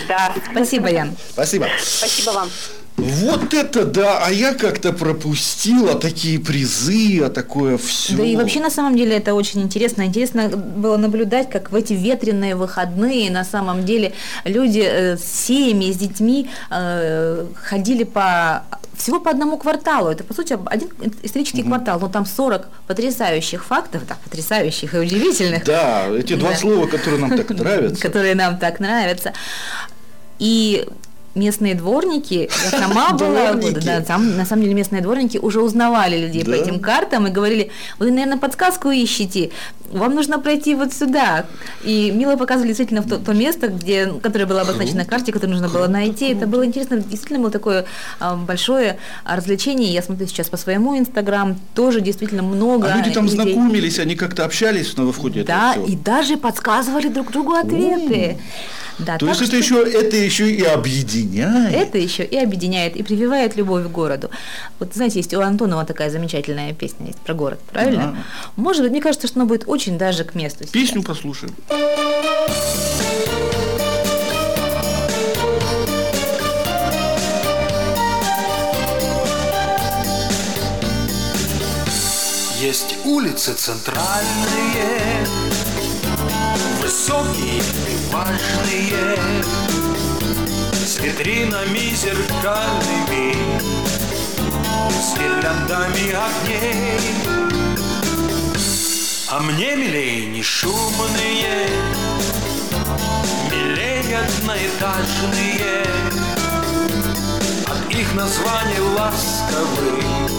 Да. 0.07 0.33
Спасибо, 0.51 0.89
Ян. 0.89 1.15
Спасибо. 1.33 1.67
Спасибо 1.79 2.31
вам. 2.31 2.51
Вот 2.97 3.53
это 3.53 3.85
да, 3.85 4.23
а 4.25 4.31
я 4.31 4.53
как-то 4.53 4.93
пропустила 4.93 5.95
такие 5.95 6.39
призы, 6.39 7.21
а 7.23 7.29
такое 7.29 7.77
все. 7.77 8.15
Да 8.15 8.23
и 8.23 8.35
вообще 8.35 8.59
на 8.59 8.69
самом 8.69 8.95
деле 8.95 9.17
это 9.17 9.33
очень 9.33 9.61
интересно. 9.61 10.03
Интересно 10.03 10.49
было 10.49 10.97
наблюдать, 10.97 11.49
как 11.49 11.71
в 11.71 11.75
эти 11.75 11.93
ветреные 11.93 12.55
выходные 12.55 13.31
на 13.31 13.43
самом 13.43 13.83
деле 13.83 14.13
люди 14.45 14.83
э, 14.85 15.17
с 15.17 15.23
семьями, 15.23 15.91
с 15.91 15.97
детьми 15.97 16.49
э, 16.69 17.45
ходили 17.55 18.03
по 18.03 18.63
всего 18.95 19.19
по 19.19 19.31
одному 19.31 19.57
кварталу. 19.57 20.09
Это, 20.09 20.23
по 20.23 20.33
сути, 20.35 20.57
один 20.65 20.89
исторический 21.23 21.61
угу. 21.61 21.69
квартал, 21.69 21.99
но 21.99 22.09
там 22.09 22.25
40 22.25 22.67
потрясающих 22.85 23.65
фактов, 23.65 24.03
да, 24.07 24.17
потрясающих 24.23 24.93
и 24.93 24.97
удивительных. 24.97 25.65
Да, 25.65 26.07
эти 26.09 26.35
два 26.35 26.51
да. 26.51 26.55
слова, 26.57 26.85
которые 26.85 27.19
нам 27.19 27.35
так 27.35 27.49
нравятся. 27.57 28.01
Которые 28.01 28.35
нам 28.35 28.59
так 28.59 28.79
нравятся. 28.79 29.33
И 30.37 30.87
местные 31.35 31.75
дворники, 31.75 32.49
я 32.71 32.79
сама 32.79 33.09
была, 33.13 33.53
да, 33.53 34.01
там, 34.01 34.37
на 34.37 34.45
самом 34.45 34.63
деле 34.63 34.75
местные 34.75 35.01
дворники 35.01 35.37
уже 35.37 35.61
узнавали 35.61 36.17
людей 36.17 36.43
да. 36.43 36.51
по 36.51 36.55
этим 36.55 36.79
картам 36.79 37.27
и 37.27 37.31
говорили, 37.31 37.71
вы, 37.99 38.11
наверное, 38.11 38.37
подсказку 38.37 38.89
ищете, 38.89 39.51
вам 39.93 40.15
нужно 40.15 40.39
пройти 40.39 40.75
вот 40.75 40.93
сюда. 40.93 41.45
И 41.83 42.11
Мила 42.11 42.35
показывали 42.35 42.69
действительно 42.69 43.01
в 43.01 43.09
то, 43.09 43.17
то 43.17 43.33
место, 43.33 43.67
где, 43.67 44.07
которое 44.07 44.45
было 44.45 44.61
обозначено 44.61 44.99
на 44.99 45.05
карте, 45.05 45.31
которое 45.31 45.51
нужно 45.51 45.69
было 45.69 45.87
найти. 45.87 46.33
Это 46.33 46.47
было 46.47 46.65
интересно, 46.65 46.97
действительно 46.97 47.39
было 47.39 47.51
такое 47.51 47.85
а, 48.19 48.35
большое 48.35 48.97
развлечение. 49.23 49.91
Я 49.91 50.01
смотрю 50.01 50.27
сейчас 50.27 50.49
по 50.49 50.57
своему 50.57 50.97
инстаграм, 50.97 51.59
тоже 51.75 52.01
действительно 52.01 52.43
много. 52.43 52.91
А 52.91 52.97
люди 52.97 53.11
там 53.11 53.25
людей. 53.25 53.53
знакомились, 53.53 53.99
они 53.99 54.15
как-то 54.15 54.45
общались 54.45 54.95
на 54.97 55.11
входе. 55.11 55.43
Да, 55.43 55.75
и 55.75 55.95
даже 55.95 56.37
подсказывали 56.37 57.07
друг 57.07 57.31
другу 57.31 57.53
ответы. 57.53 58.37
Да, 58.99 59.17
То 59.17 59.27
есть 59.27 59.41
это, 59.41 59.55
еще, 59.55 59.83
это 59.83 60.15
еще 60.15 60.49
и 60.49 60.63
объединяет. 60.63 61.73
Это 61.73 61.97
еще 61.97 62.23
и 62.23 62.37
объединяет, 62.37 62.95
и 62.95 63.03
прививает 63.03 63.55
любовь 63.55 63.85
к 63.85 63.89
городу. 63.89 64.29
Вот 64.79 64.93
знаете, 64.93 65.19
есть 65.19 65.33
у 65.33 65.41
Антонова 65.41 65.85
такая 65.85 66.09
замечательная 66.09 66.73
песня 66.73 67.07
есть 67.07 67.19
про 67.19 67.33
город, 67.33 67.59
правильно? 67.71 68.15
Да. 68.15 68.61
Может 68.61 68.83
быть, 68.83 68.91
мне 68.91 69.01
кажется, 69.01 69.27
что 69.27 69.39
она 69.39 69.47
будет 69.47 69.63
очень 69.67 69.97
даже 69.97 70.23
к 70.23 70.35
месту. 70.35 70.65
Песню 70.71 71.01
сейчас. 71.01 71.05
послушаем. 71.05 71.55
Есть 82.63 82.95
улицы 83.03 83.53
центральные, 83.53 85.27
высокие 86.81 87.61
и 88.13 88.15
важные, 88.15 89.17
с 90.85 90.99
витринами 90.99 91.95
зеркальными, 91.95 93.35
с 94.89 95.17
гирляндами 95.17 96.11
огней. 96.11 96.99
А 99.29 99.39
мне 99.39 99.75
милей 99.75 100.25
не 100.27 100.43
шумные, 100.43 101.67
милее 103.51 104.19
одноэтажные, 104.19 105.83
от 107.65 107.93
их 107.93 108.13
названий 108.13 108.79
ласковых 108.95 110.29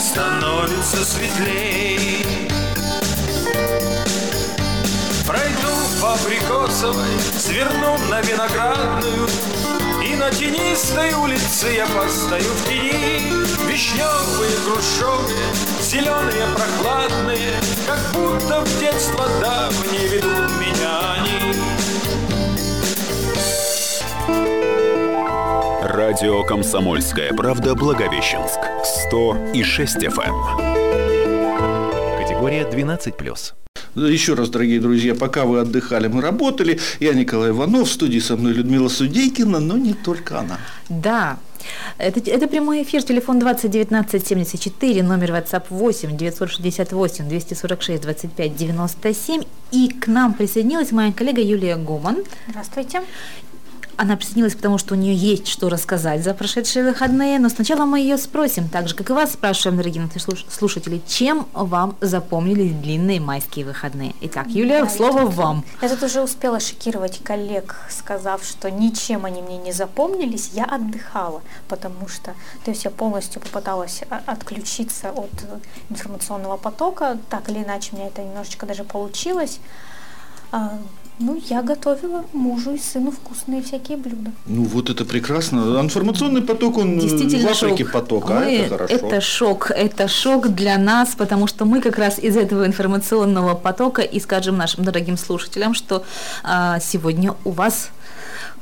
становится 0.00 1.04
светлей. 1.04 2.53
Пройду 5.26 5.72
по 6.02 6.12
Абрикосовой, 6.12 7.18
сверну 7.38 7.96
на 8.10 8.20
Виноградную, 8.20 9.26
И 10.04 10.14
на 10.16 10.30
тенистой 10.30 11.14
улице 11.14 11.68
я 11.76 11.86
постою 11.86 12.42
в 12.42 12.64
тени. 12.68 13.32
Вишневые, 13.66 14.56
грушевые, 14.66 15.46
зеленые, 15.80 16.46
прохладные, 16.54 17.54
Как 17.86 18.00
будто 18.12 18.60
в 18.60 18.78
детство 18.78 19.26
давние 19.40 20.08
ведут 20.08 20.50
меня 20.60 21.14
они. 21.14 21.54
Радио 25.82 26.42
«Комсомольская 26.42 27.32
правда» 27.32 27.74
Благовещенск. 27.74 28.60
100 29.08 29.52
и 29.54 29.62
6 29.62 29.96
FM. 29.96 30.34
Категория 32.18 32.64
12+. 32.64 33.63
Еще 33.94 34.34
раз, 34.34 34.48
дорогие 34.48 34.80
друзья, 34.80 35.14
пока 35.14 35.44
вы 35.44 35.60
отдыхали, 35.60 36.08
мы 36.08 36.20
работали. 36.20 36.80
Я 37.00 37.14
Николай 37.14 37.50
Иванов, 37.50 37.88
в 37.88 37.92
студии 37.92 38.18
со 38.18 38.36
мной 38.36 38.52
Людмила 38.52 38.88
Судейкина, 38.88 39.60
но 39.60 39.76
не 39.76 39.94
только 39.94 40.40
она. 40.40 40.58
Да, 40.88 41.38
это, 41.98 42.18
это 42.30 42.48
прямой 42.48 42.82
эфир, 42.82 43.02
телефон 43.02 43.38
20 43.38 43.70
19 43.70 44.26
74, 44.26 45.02
номер 45.02 45.30
WhatsApp 45.30 45.64
8 45.70 46.16
968 46.16 47.28
246 47.28 48.02
25 48.02 48.56
97. 48.56 49.42
И 49.70 49.88
к 49.88 50.08
нам 50.08 50.34
присоединилась 50.34 50.92
моя 50.92 51.12
коллега 51.12 51.40
Юлия 51.40 51.76
Гуман. 51.76 52.24
Здравствуйте. 52.48 53.02
Она 53.96 54.16
присоединилась, 54.16 54.54
потому 54.54 54.78
что 54.78 54.94
у 54.94 54.96
нее 54.96 55.14
есть 55.14 55.46
что 55.46 55.68
рассказать 55.68 56.22
за 56.24 56.34
прошедшие 56.34 56.84
выходные, 56.84 57.38
но 57.38 57.48
сначала 57.48 57.84
мы 57.84 58.00
ее 58.00 58.18
спросим, 58.18 58.68
так 58.68 58.88
же, 58.88 58.94
как 58.94 59.10
и 59.10 59.12
вас 59.12 59.32
спрашиваем, 59.32 59.76
дорогие 59.76 60.08
слушатели, 60.48 61.00
чем 61.06 61.46
вам 61.52 61.96
запомнились 62.00 62.72
длинные 62.72 63.20
майские 63.20 63.64
выходные? 63.64 64.14
Итак, 64.20 64.48
Юлия, 64.48 64.84
да, 64.84 64.90
слово 64.90 65.20
я 65.20 65.26
вам. 65.26 65.64
Я 65.80 65.88
тут 65.88 66.02
уже 66.02 66.22
успела 66.22 66.60
шокировать 66.60 67.22
коллег, 67.22 67.76
сказав, 67.88 68.44
что 68.44 68.70
ничем 68.70 69.24
они 69.24 69.42
мне 69.42 69.58
не 69.58 69.72
запомнились, 69.72 70.50
я 70.54 70.64
отдыхала, 70.64 71.42
потому 71.68 72.08
что, 72.08 72.34
то 72.64 72.70
есть 72.70 72.84
я 72.84 72.90
полностью 72.90 73.40
попыталась 73.40 74.02
отключиться 74.26 75.10
от 75.10 75.30
информационного 75.90 76.56
потока, 76.56 77.18
так 77.30 77.48
или 77.48 77.62
иначе 77.62 77.90
у 77.92 77.96
меня 77.96 78.08
это 78.08 78.22
немножечко 78.22 78.66
даже 78.66 78.84
получилось. 78.84 79.60
А, 81.18 81.22
ну, 81.22 81.40
я 81.48 81.62
готовила 81.62 82.24
мужу 82.32 82.72
и 82.74 82.78
сыну 82.78 83.10
вкусные 83.10 83.62
всякие 83.62 83.96
блюда. 83.96 84.32
Ну, 84.46 84.64
вот 84.64 84.90
это 84.90 85.04
прекрасно. 85.04 85.80
Информационный 85.80 86.42
поток, 86.42 86.78
он 86.78 86.98
Действительно 86.98 87.48
в 87.48 87.52
Африке 87.52 87.84
шок. 87.84 87.92
поток, 87.92 88.30
а 88.30 88.40
мы, 88.40 88.56
это 88.56 88.68
хорошо. 88.68 88.94
Это 88.94 89.20
шок, 89.20 89.70
это 89.70 90.08
шок 90.08 90.48
для 90.48 90.78
нас, 90.78 91.14
потому 91.16 91.46
что 91.46 91.64
мы 91.64 91.80
как 91.80 91.98
раз 91.98 92.18
из 92.18 92.36
этого 92.36 92.66
информационного 92.66 93.54
потока 93.54 94.02
и 94.02 94.20
скажем 94.20 94.56
нашим 94.56 94.84
дорогим 94.84 95.16
слушателям, 95.16 95.74
что 95.74 96.04
а, 96.42 96.80
сегодня 96.80 97.34
у 97.44 97.50
вас 97.50 97.90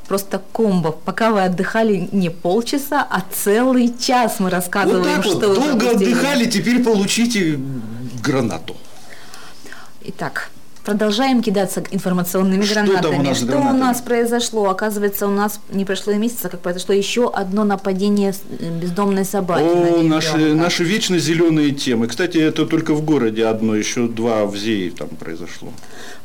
просто 0.07 0.41
комбо. 0.51 0.91
Пока 0.91 1.31
вы 1.31 1.43
отдыхали 1.43 2.09
не 2.11 2.29
полчаса, 2.29 3.05
а 3.09 3.23
целый 3.31 3.93
час 3.97 4.39
мы 4.39 4.49
рассказываем, 4.49 5.03
вот 5.03 5.15
так 5.15 5.25
что 5.25 5.47
вот, 5.47 5.57
вы 5.57 5.65
долго 5.71 5.91
отдыхали, 5.91 6.45
теперь 6.45 6.83
получите 6.83 7.59
гранату. 8.21 8.75
Итак, 10.05 10.49
Продолжаем 10.83 11.41
кидаться 11.41 11.81
информационными 11.91 12.63
Что 12.63 12.73
гранатами. 12.73 13.01
там 13.11 13.19
у 13.19 13.23
нас 13.23 13.37
Что 13.37 13.45
гранатами? 13.45 13.75
у 13.75 13.79
нас 13.79 14.01
произошло? 14.01 14.69
Оказывается, 14.69 15.27
у 15.27 15.31
нас 15.31 15.61
не 15.69 15.85
прошло 15.85 16.11
и 16.11 16.17
месяца, 16.17 16.49
как 16.49 16.59
произошло 16.59 16.93
еще 16.93 17.31
одно 17.31 17.63
нападение 17.63 18.33
э, 18.59 18.69
бездомной 18.81 19.23
собаки. 19.23 19.63
на 19.63 19.99
О, 19.99 20.03
наши, 20.03 20.37
ребенка. 20.37 20.63
наши 20.63 20.83
вечно 20.83 21.17
зеленые 21.19 21.71
темы. 21.71 22.07
Кстати, 22.07 22.37
это 22.37 22.65
только 22.65 22.93
в 22.93 23.01
городе 23.01 23.45
одно, 23.45 23.75
еще 23.75 24.07
два 24.09 24.45
в 24.45 24.57
ЗЕИ 24.57 24.89
там 24.89 25.07
произошло. 25.07 25.69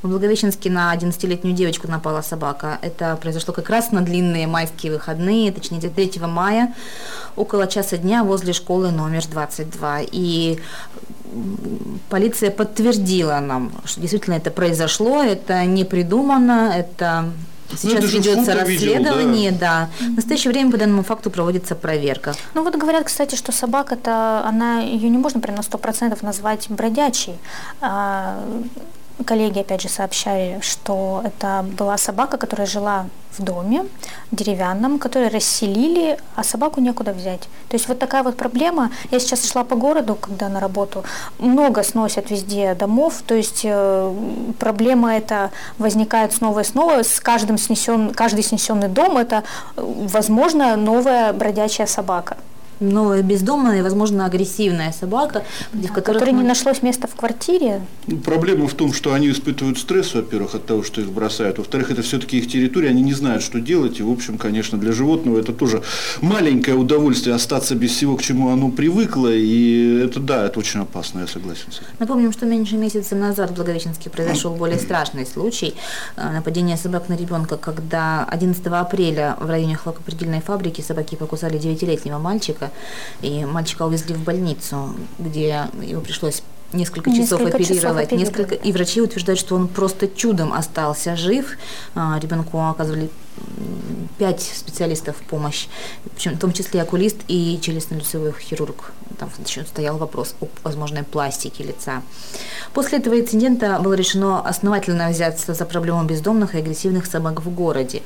В 0.03 0.09
Благовещенске 0.09 0.71
на 0.71 0.93
11-летнюю 0.93 1.55
девочку 1.55 1.87
напала 1.89 2.21
собака. 2.23 2.79
Это 2.83 3.17
произошло 3.23 3.55
как 3.55 3.71
раз 3.71 3.93
на 3.93 4.01
длинные 4.01 4.49
майские 4.49 4.91
выходные, 4.93 5.53
точнее 5.53 5.81
3 5.81 6.21
мая, 6.23 6.75
около 7.37 7.69
часа 7.69 7.97
дня 7.97 8.25
возле 8.25 8.53
школы 8.53 8.91
номер 8.91 9.25
22. 9.31 10.01
И 10.11 10.59
полиция 12.09 12.51
подтвердила 12.51 13.39
нам, 13.41 13.73
что 13.85 14.01
действительно 14.01 14.35
это 14.35 14.51
произошло, 14.51 15.23
это 15.23 15.65
не 15.65 15.85
придумано, 15.85 16.73
это 16.75 17.27
Сейчас 17.71 17.85
Ну, 17.85 17.99
это 17.99 18.07
же 18.07 18.17
ведется 18.19 18.53
фото 18.53 18.65
видео, 18.65 18.95
расследование, 18.95 19.53
да. 19.53 19.91
В 20.01 20.17
настоящее 20.17 20.53
время 20.53 20.71
по 20.71 20.79
данному 20.79 21.03
факту 21.03 21.31
проводится 21.31 21.75
проверка. 21.75 22.35
Ну 22.55 22.63
вот 22.63 22.75
говорят, 22.77 23.05
кстати, 23.05 23.35
что 23.35 23.53
собака-то, 23.53 24.43
она, 24.47 24.81
ее 24.81 25.11
не 25.11 25.19
можно 25.19 25.41
прям 25.41 25.57
на 25.57 25.61
100% 25.61 26.19
назвать 26.23 26.67
бродячей. 26.71 27.35
А, 27.81 28.43
коллеги, 29.25 29.61
опять 29.61 29.83
же, 29.83 29.89
сообщали, 29.89 30.61
что 30.63 31.23
это 31.25 31.65
была 31.79 31.99
собака, 31.99 32.37
которая 32.37 32.67
жила 32.67 33.07
в 33.39 33.43
доме 33.43 33.85
деревянном, 34.33 34.99
которую 34.99 35.31
расселили, 35.31 36.19
а 36.35 36.45
собаку 36.45 36.81
некуда 36.81 37.13
взять. 37.13 37.43
То 37.69 37.77
есть 37.77 37.89
вот 37.89 37.99
такая 37.99 38.23
вот 38.23 38.37
проблема. 38.37 38.91
Я 39.11 39.21
сейчас 39.21 39.51
шла 39.51 39.65
по 39.65 39.77
городу, 39.77 40.15
когда 40.15 40.49
на 40.49 40.61
работу, 40.61 41.05
много 41.39 41.83
сносят 41.83 42.31
везде 42.31 42.75
домов, 42.75 43.23
то 43.27 43.35
есть 43.35 43.63
э, 43.65 44.15
проблема 44.59 45.17
эта 45.17 45.51
возникает 45.79 46.33
снова 46.33 46.61
и 46.61 46.65
снова. 46.65 47.03
С 47.03 47.21
каждым 47.21 47.59
снесен, 47.59 48.13
каждый 48.15 48.43
снесенный 48.43 48.89
дом 48.89 49.17
это, 49.17 49.45
э, 49.77 49.83
возможно, 50.13 50.77
новая 50.77 51.33
бродячая 51.33 51.87
собака. 51.87 52.37
Новая 52.81 53.23
бездомная 53.23 53.79
и, 53.79 53.83
возможно, 53.83 54.25
агрессивная 54.27 54.93
собака, 54.93 55.43
против 55.73 55.93
которых 55.93 56.19
которой 56.21 56.33
мы- 56.33 56.43
не 56.43 56.49
нашлось 56.49 56.83
места 56.83 57.07
в 57.07 57.15
квартире. 57.15 57.81
Ну, 58.07 58.19
Проблема 58.19 58.67
в 58.69 58.75
том, 58.75 58.93
что 58.93 59.13
они 59.13 59.31
испытывают 59.31 59.79
стресс, 59.79 60.15
во-первых, 60.15 60.55
от 60.55 60.67
того, 60.67 60.83
что 60.83 61.01
их 61.01 61.09
бросают. 61.11 61.59
Во-вторых, 61.59 61.91
это 61.91 62.03
все-таки 62.03 62.39
их 62.39 62.49
территория, 62.49 62.91
они 62.91 63.03
не 63.03 63.15
знают, 63.15 63.43
что 63.43 63.61
делать. 63.61 64.01
И, 64.01 64.03
в 64.03 64.11
общем, 64.11 64.39
конечно, 64.39 64.79
для 64.79 64.93
животного 64.93 65.39
это 65.39 65.53
тоже 65.53 65.83
маленькое 66.21 66.77
удовольствие 66.77 67.35
остаться 67.35 67.75
без 67.75 67.91
всего, 67.93 68.17
к 68.17 68.23
чему 68.23 68.49
оно 68.51 68.71
привыкло. 68.71 69.29
И 69.33 70.01
это, 70.05 70.21
да, 70.21 70.45
это 70.47 70.59
очень 70.61 70.81
опасно, 70.81 71.21
я 71.21 71.27
согласен 71.27 71.71
с 71.73 71.77
этим. 71.77 71.87
Напомним, 71.99 72.33
что 72.33 72.47
меньше 72.47 72.77
месяца 72.77 73.15
назад 73.17 73.51
в 73.51 73.55
Благовещенске 73.55 74.11
произошел 74.11 74.55
более 74.55 74.79
страшный 74.79 75.27
случай 75.27 75.75
э, 76.17 76.33
нападения 76.33 76.77
собак 76.77 77.09
на 77.09 77.15
ребенка, 77.17 77.57
когда 77.57 78.25
11 78.25 78.67
апреля 78.67 79.37
в 79.41 79.49
районе 79.49 79.77
хлопопредельной 79.77 80.41
фабрики 80.41 80.81
собаки 80.81 81.17
покусали 81.17 81.59
9-летнего 81.59 82.19
мальчика, 82.19 82.68
и 83.21 83.45
мальчика 83.45 83.83
увезли 83.87 84.15
в 84.15 84.23
больницу, 84.23 84.95
где 85.19 85.69
его 85.83 86.01
пришлось 86.01 86.43
несколько 86.73 87.11
часов 87.11 87.41
Несколько 87.41 87.65
часов 87.65 87.81
оперировать, 87.81 88.13
оперировать. 88.13 88.13
несколько, 88.13 88.55
и 88.55 88.73
врачи 88.73 89.01
утверждают, 89.01 89.41
что 89.41 89.57
он 89.57 89.69
просто 89.69 90.09
чудом 90.09 90.53
остался 90.53 91.17
жив. 91.17 91.57
А, 91.95 92.19
Ребенку 92.21 92.59
оказывали 92.61 93.11
пять 94.19 94.43
специалистов 94.43 95.17
в 95.17 95.23
помощь, 95.23 95.69
причем 96.15 96.35
в 96.35 96.39
том 96.39 96.53
числе 96.53 96.83
окулист 96.83 97.17
и 97.29 97.59
челюстно-лицевой 97.63 98.35
хирург. 98.39 98.93
Там 99.19 99.31
еще 99.45 99.65
стоял 99.65 99.97
вопрос 99.97 100.35
о 100.41 100.49
возможной 100.65 101.05
пластике 101.05 101.65
лица. 101.65 102.03
После 102.75 102.99
этого 102.99 103.19
инцидента 103.19 103.79
было 103.81 103.95
решено 103.95 104.41
основательно 104.41 105.09
взяться 105.09 105.55
за 105.55 105.65
проблему 105.65 106.05
бездомных 106.05 106.55
и 106.55 106.59
агрессивных 106.59 107.07
собак 107.07 107.41
в 107.41 107.51
городе. 107.51 108.03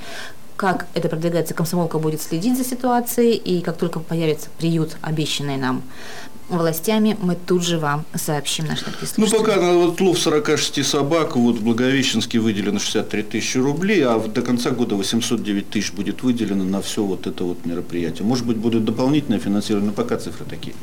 Как 0.57 0.87
это 0.95 1.09
продвигается, 1.09 1.55
комсомолка 1.55 1.99
будет 1.99 2.21
следить 2.23 2.57
за 2.57 2.65
ситуацией, 2.65 3.35
и 3.37 3.61
как 3.63 3.77
только 3.79 3.99
появится 4.01 4.49
приют, 4.59 4.97
обещанный 5.01 5.57
нам 5.57 5.83
властями, 6.49 7.17
мы 7.21 7.35
тут 7.35 7.63
же 7.65 7.79
вам 7.79 8.05
сообщим 8.15 8.67
наши 8.67 8.85
Ну, 9.01 9.07
слушатели. 9.07 9.39
пока 9.39 9.57
на 9.57 9.73
вот 9.75 10.01
лов 10.01 10.19
46 10.19 10.85
собак, 10.85 11.37
вот 11.37 11.57
в 11.57 11.65
Благовещенске 11.65 12.39
выделено 12.39 12.79
63 12.79 13.23
тысячи 13.23 13.59
рублей, 13.59 14.05
а 14.05 14.19
до 14.19 14.43
конца 14.43 14.71
года 14.71 14.95
809 14.97 15.71
тысяч 15.71 15.93
будет 15.93 16.23
выделено 16.23 16.65
на 16.65 16.81
все 16.83 17.03
вот 17.03 17.27
это 17.27 17.45
вот 17.45 17.65
мероприятие. 17.65 18.25
Может 18.27 18.45
быть, 18.47 18.59
будет 18.59 18.85
дополнительное 18.85 19.39
финансирование, 19.39 19.91
но 19.91 19.95
пока 19.95 20.17
цифры 20.19 20.45
такие. 20.45 20.75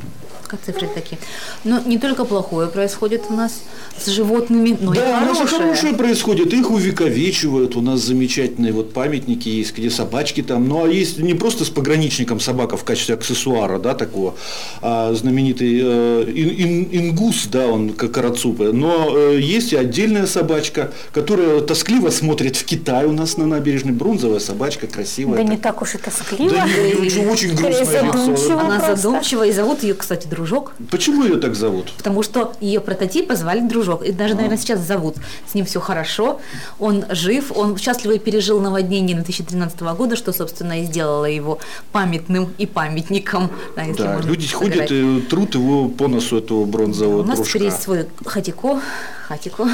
Как 0.50 0.60
цифры 0.66 0.90
такие. 0.94 1.20
Но 1.64 1.80
не 1.86 2.00
только 2.00 2.26
плохое 2.26 2.68
происходит 2.70 3.22
у 3.30 3.34
нас 3.34 3.62
с 3.98 4.08
животными, 4.08 4.76
но 4.82 4.94
да, 4.96 5.20
и 5.20 5.24
у 5.24 5.26
нас 5.28 5.38
и 5.38 5.46
хорошее. 5.46 5.62
хорошее 5.62 5.94
происходит, 5.94 6.54
их 6.54 6.72
увековечивают, 6.72 7.76
у 7.76 7.82
нас 7.82 8.00
замечательные 8.00 8.74
вот 8.74 8.92
памятники 8.92 9.48
есть, 9.48 9.78
где 9.78 9.92
собачки 9.92 10.42
там, 10.42 10.68
ну 10.68 10.86
а 10.86 10.88
есть 10.90 11.20
не 11.20 11.36
просто 11.36 11.66
с 11.66 11.70
пограничником 11.70 12.40
собака 12.40 12.78
в 12.78 12.84
качестве 12.84 13.14
аксессуара, 13.14 13.78
да, 13.78 13.94
такого, 13.94 14.34
а 14.82 15.14
знаменитый 15.14 15.82
э, 15.84 16.24
ин- 16.28 16.56
ин- 16.58 16.90
ингус, 16.92 17.46
да, 17.52 17.68
он 17.68 17.92
как 17.92 18.12
карацупы, 18.12 18.72
но 18.74 19.16
э, 19.16 19.40
есть 19.40 19.74
и 19.74 19.76
отдельная 19.76 20.26
собачка, 20.26 20.92
которая 21.12 21.62
тоскливо 21.62 22.10
смотрит 22.10 22.56
в 22.56 22.66
Китай 22.66 23.06
у 23.06 23.12
нас 23.12 23.38
на 23.38 23.46
набережной, 23.46 23.94
бронзовая 23.94 24.40
собачка, 24.40 24.88
красивая. 24.88 25.38
Да 25.38 25.44
так. 25.44 25.52
не 25.52 25.58
так 25.58 25.82
уж 25.84 25.94
и 25.94 25.98
тоскливо. 26.00 26.50
Да 26.50 26.66
не, 26.66 26.94
очень, 27.06 27.30
очень 27.30 27.56
грустное 27.56 28.02
лицо. 28.02 28.58
Она 28.58 28.80
просто. 28.80 28.96
задумчива, 28.96 29.44
и 29.44 29.52
зовут 29.52 29.84
ее, 29.84 29.94
кстати, 29.94 30.28
Дружок, 30.40 30.72
Почему 30.90 31.26
ее 31.26 31.36
так 31.38 31.54
зовут? 31.54 31.92
потому 31.98 32.24
что 32.24 32.54
ее 32.62 32.80
прототипа 32.80 33.36
звали 33.36 33.60
Дружок. 33.60 34.04
И 34.06 34.14
даже, 34.14 34.36
наверное, 34.36 34.58
сейчас 34.58 34.80
зовут. 34.80 35.18
С 35.52 35.54
ним 35.54 35.66
все 35.66 35.82
хорошо, 35.82 36.40
он 36.80 37.04
жив, 37.10 37.52
он 37.54 37.78
счастливо 37.78 38.18
пережил 38.20 38.62
наводнение 38.62 39.16
2013 39.18 39.82
года, 39.82 40.16
что, 40.16 40.32
собственно, 40.32 40.82
и 40.82 40.86
сделало 40.86 41.26
его 41.26 41.60
памятным 41.92 42.54
и 42.58 42.66
памятником. 42.66 43.52
Да, 43.76 43.84
если 43.84 44.04
Да, 44.04 44.22
люди 44.22 44.48
так 44.48 44.56
ходят 44.60 44.90
и 44.92 45.22
трут 45.30 45.56
его 45.56 45.90
по 45.90 46.08
носу 46.08 46.38
этого 46.38 46.64
бронзового 46.64 47.24
У 47.24 47.26
нас 47.26 47.36
дружка. 47.36 47.54
теперь 47.54 47.68
есть 47.68 47.82
свой 47.82 48.08
хатико, 48.26 48.80
хатико. 49.28 49.68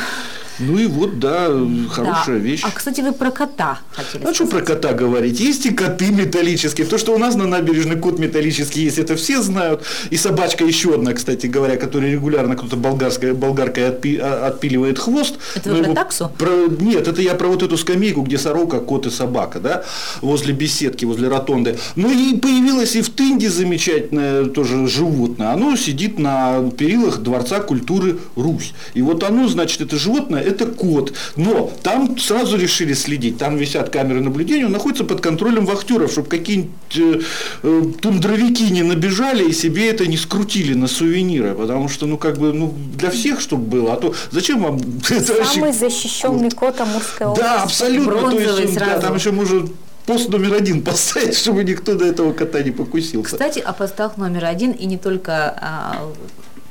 Ну 0.59 0.77
и 0.77 0.85
вот, 0.87 1.19
да, 1.19 1.49
хорошая 1.89 2.37
Да. 2.37 2.43
вещь. 2.45 2.61
А, 2.63 2.71
кстати, 2.71 3.01
вы 3.01 3.11
про 3.11 3.31
кота 3.31 3.79
хотели 3.91 4.23
А 4.25 4.33
что 4.33 4.45
про 4.47 4.61
кота 4.61 4.93
говорить? 4.93 5.39
Есть 5.39 5.65
и 5.65 5.71
коты 5.71 6.07
металлические. 6.07 6.87
То, 6.87 6.97
что 6.97 7.13
у 7.13 7.17
нас 7.17 7.35
на 7.35 7.45
набережной 7.45 7.97
кот 7.97 8.19
металлический 8.19 8.81
есть, 8.83 8.97
это 8.97 9.15
все 9.15 9.41
знают. 9.41 9.83
И 10.09 10.17
собачка 10.17 10.63
еще 10.63 10.93
одна, 10.95 11.13
кстати 11.13 11.47
говоря, 11.47 11.75
которая 11.75 12.11
регулярно 12.11 12.55
кто-то 12.55 12.77
болгарской, 12.77 13.33
болгаркой 13.33 13.89
отпи- 13.89 14.19
а- 14.21 14.47
отпиливает 14.47 14.99
хвост. 14.99 15.35
Это 15.55 15.69
Но 15.69 15.75
вы 15.75 15.81
про 15.81 15.91
его- 15.91 15.95
таксу? 15.95 16.31
про- 16.37 16.67
Нет, 16.79 17.07
это 17.07 17.21
я 17.21 17.35
про 17.35 17.47
вот 17.47 17.63
эту 17.63 17.77
скамейку, 17.77 18.21
где 18.21 18.37
сорока, 18.37 18.79
кот 18.79 19.05
и 19.07 19.09
собака, 19.09 19.59
да, 19.59 19.83
возле 20.21 20.53
беседки, 20.53 21.05
возле 21.05 21.27
ротонды. 21.27 21.77
Ну 21.95 22.09
и 22.11 22.37
появилось 22.37 22.95
и 22.95 23.01
в 23.01 23.09
Тынде 23.09 23.49
замечательное 23.49 24.45
тоже 24.45 24.87
животное. 24.87 25.51
Оно 25.53 25.75
сидит 25.75 26.19
на 26.19 26.69
перилах 26.77 27.17
Дворца 27.19 27.59
культуры 27.59 28.17
Русь. 28.35 28.73
И 28.93 29.01
вот 29.01 29.23
оно, 29.23 29.47
значит, 29.47 29.81
это 29.81 29.97
животное, 29.97 30.41
это 30.45 30.65
кот. 30.65 31.13
Но 31.35 31.71
там 31.83 32.17
сразу 32.17 32.57
решили 32.57 32.93
следить. 32.93 33.37
Там 33.37 33.57
висят 33.57 33.89
камеры 33.89 34.21
наблюдения, 34.21 34.65
он 34.65 34.71
находится 34.71 35.03
под 35.03 35.21
контролем 35.21 35.65
вахтеров, 35.65 36.11
чтобы 36.11 36.27
какие-нибудь 36.29 36.71
э, 36.97 37.21
э, 37.63 37.83
тундровики 38.01 38.69
не 38.71 38.83
набежали 38.83 39.49
и 39.49 39.53
себе 39.53 39.89
это 39.89 40.07
не 40.07 40.17
скрутили 40.17 40.73
на 40.73 40.87
сувениры. 40.87 41.53
Потому 41.55 41.89
что, 41.89 42.05
ну, 42.05 42.17
как 42.17 42.37
бы, 42.37 42.53
ну, 42.53 42.73
для 42.93 43.09
всех, 43.09 43.41
чтобы 43.41 43.63
было. 43.63 43.93
А 43.93 43.97
то 43.97 44.13
зачем 44.31 44.63
вам 44.63 44.79
Самый 45.53 45.73
защищенный 45.73 46.51
кот 46.51 46.79
Амурской 46.79 47.27
области. 47.27 47.43
да, 47.43 47.63
абсолютно. 47.63 48.31
То 48.31 48.39
есть, 48.39 48.75
да, 48.75 48.85
сразу. 48.85 49.01
там 49.01 49.15
еще 49.15 49.31
может 49.31 49.71
пост 50.05 50.29
номер 50.29 50.53
один 50.53 50.81
поставить, 50.83 51.37
чтобы 51.37 51.63
никто 51.63 51.95
до 51.95 52.05
этого 52.05 52.33
кота 52.33 52.61
не 52.61 52.71
покусился. 52.71 53.31
Кстати, 53.31 53.59
о 53.59 53.73
постах 53.73 54.17
номер 54.17 54.45
один, 54.45 54.71
и 54.71 54.85
не 54.85 54.97
только 54.97 55.57
а, 55.59 56.11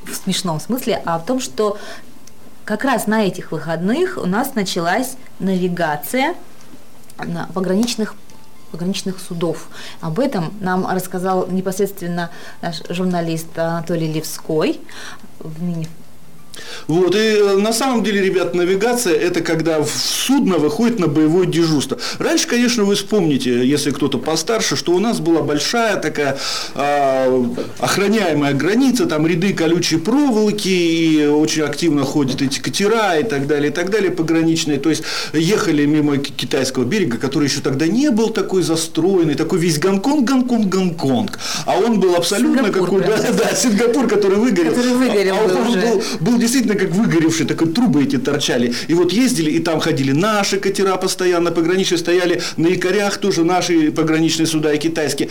в 0.04 0.14
смешном 0.14 0.60
смысле, 0.60 1.02
а 1.04 1.18
в 1.18 1.26
том, 1.26 1.40
что 1.40 1.78
как 2.64 2.85
раз 2.85 3.07
на 3.07 3.24
этих 3.24 3.53
выходных 3.53 4.16
у 4.16 4.27
нас 4.27 4.55
началась 4.55 5.16
навигация 5.38 6.35
на 7.18 7.46
пограничных 7.55 8.14
пограничных 8.70 9.20
судов. 9.20 9.68
Об 10.00 10.18
этом 10.18 10.53
нам 10.61 10.85
рассказал 10.88 11.46
непосредственно 11.46 12.31
наш 12.61 12.83
журналист 12.88 13.57
Анатолий 13.57 14.12
Левской, 14.12 14.81
ныне 15.61 15.88
вот, 16.87 17.14
и 17.14 17.19
э, 17.19 17.57
на 17.57 17.73
самом 17.73 18.03
деле, 18.03 18.21
ребят, 18.23 18.55
навигация– 18.55 19.14
это 19.14 19.40
когда 19.40 19.85
судно 19.85 20.59
выходит 20.59 20.99
на 20.99 21.07
боевое 21.07 21.47
дежурство. 21.47 21.99
Раньше, 22.19 22.47
конечно, 22.47 22.85
вы 22.85 22.95
вспомните, 22.95 23.67
если 23.67 23.90
кто-то 23.90 24.19
постарше, 24.19 24.77
что 24.77 24.93
у 24.93 24.99
нас 24.99 25.21
была 25.21 25.43
большая 25.43 25.97
такая 25.97 26.38
э, 26.75 27.45
охраняемая 27.79 28.55
граница, 28.55 29.07
там 29.07 29.27
ряды 29.27 29.53
колючей 29.55 29.97
проволоки, 29.97 30.69
и 30.69 31.27
очень 31.27 31.62
активно 31.62 32.05
ходят 32.05 32.43
эти 32.43 32.59
катера 32.59 33.19
и 33.19 33.25
так 33.25 33.47
далее, 33.47 33.71
и 33.71 33.75
так 33.75 33.90
далее, 33.90 34.11
пограничные. 34.11 34.79
То 34.79 34.90
есть, 34.90 35.05
ехали 35.33 35.87
мимо 35.87 36.19
китайского 36.19 36.85
берега, 36.85 37.19
который 37.19 37.49
еще 37.49 37.61
тогда 37.61 37.87
не 37.87 38.11
был 38.11 38.31
такой 38.31 38.62
застроенный, 38.62 39.35
такой 39.35 39.59
весь 39.59 39.79
Гонконг, 39.79 40.29
Гонконг, 40.29 40.67
Гонконг. 40.67 41.38
А 41.67 41.77
он 41.79 42.01
был 42.01 42.14
абсолютно 42.14 42.71
какой, 42.71 43.03
да, 43.03 43.17
да, 43.33 43.55
Сингапур, 43.55 44.07
который 44.07 44.38
выгорел. 44.38 44.71
Который 44.71 44.95
выгорел 44.95 45.37
а, 45.37 45.40
а 45.40 45.45
он 45.45 45.69
уже. 45.69 45.81
был, 45.81 46.03
был 46.21 46.38
действительно 46.44 46.74
как 46.74 46.90
выгоревший, 46.90 47.46
такой 47.46 47.68
трубы 47.68 48.04
эти 48.04 48.18
торчали. 48.18 48.74
И 48.88 48.94
вот 48.94 49.12
ездили, 49.12 49.50
и 49.50 49.59
там 49.61 49.80
ходили 49.80 50.12
наши 50.12 50.59
катера 50.59 50.96
постоянно, 50.96 51.50
пограничные 51.50 51.98
стояли 51.98 52.42
на 52.57 52.68
якорях 52.68 53.16
тоже 53.16 53.44
наши 53.44 53.90
пограничные 53.90 54.46
суда 54.46 54.72
и 54.72 54.78
китайские. 54.78 55.30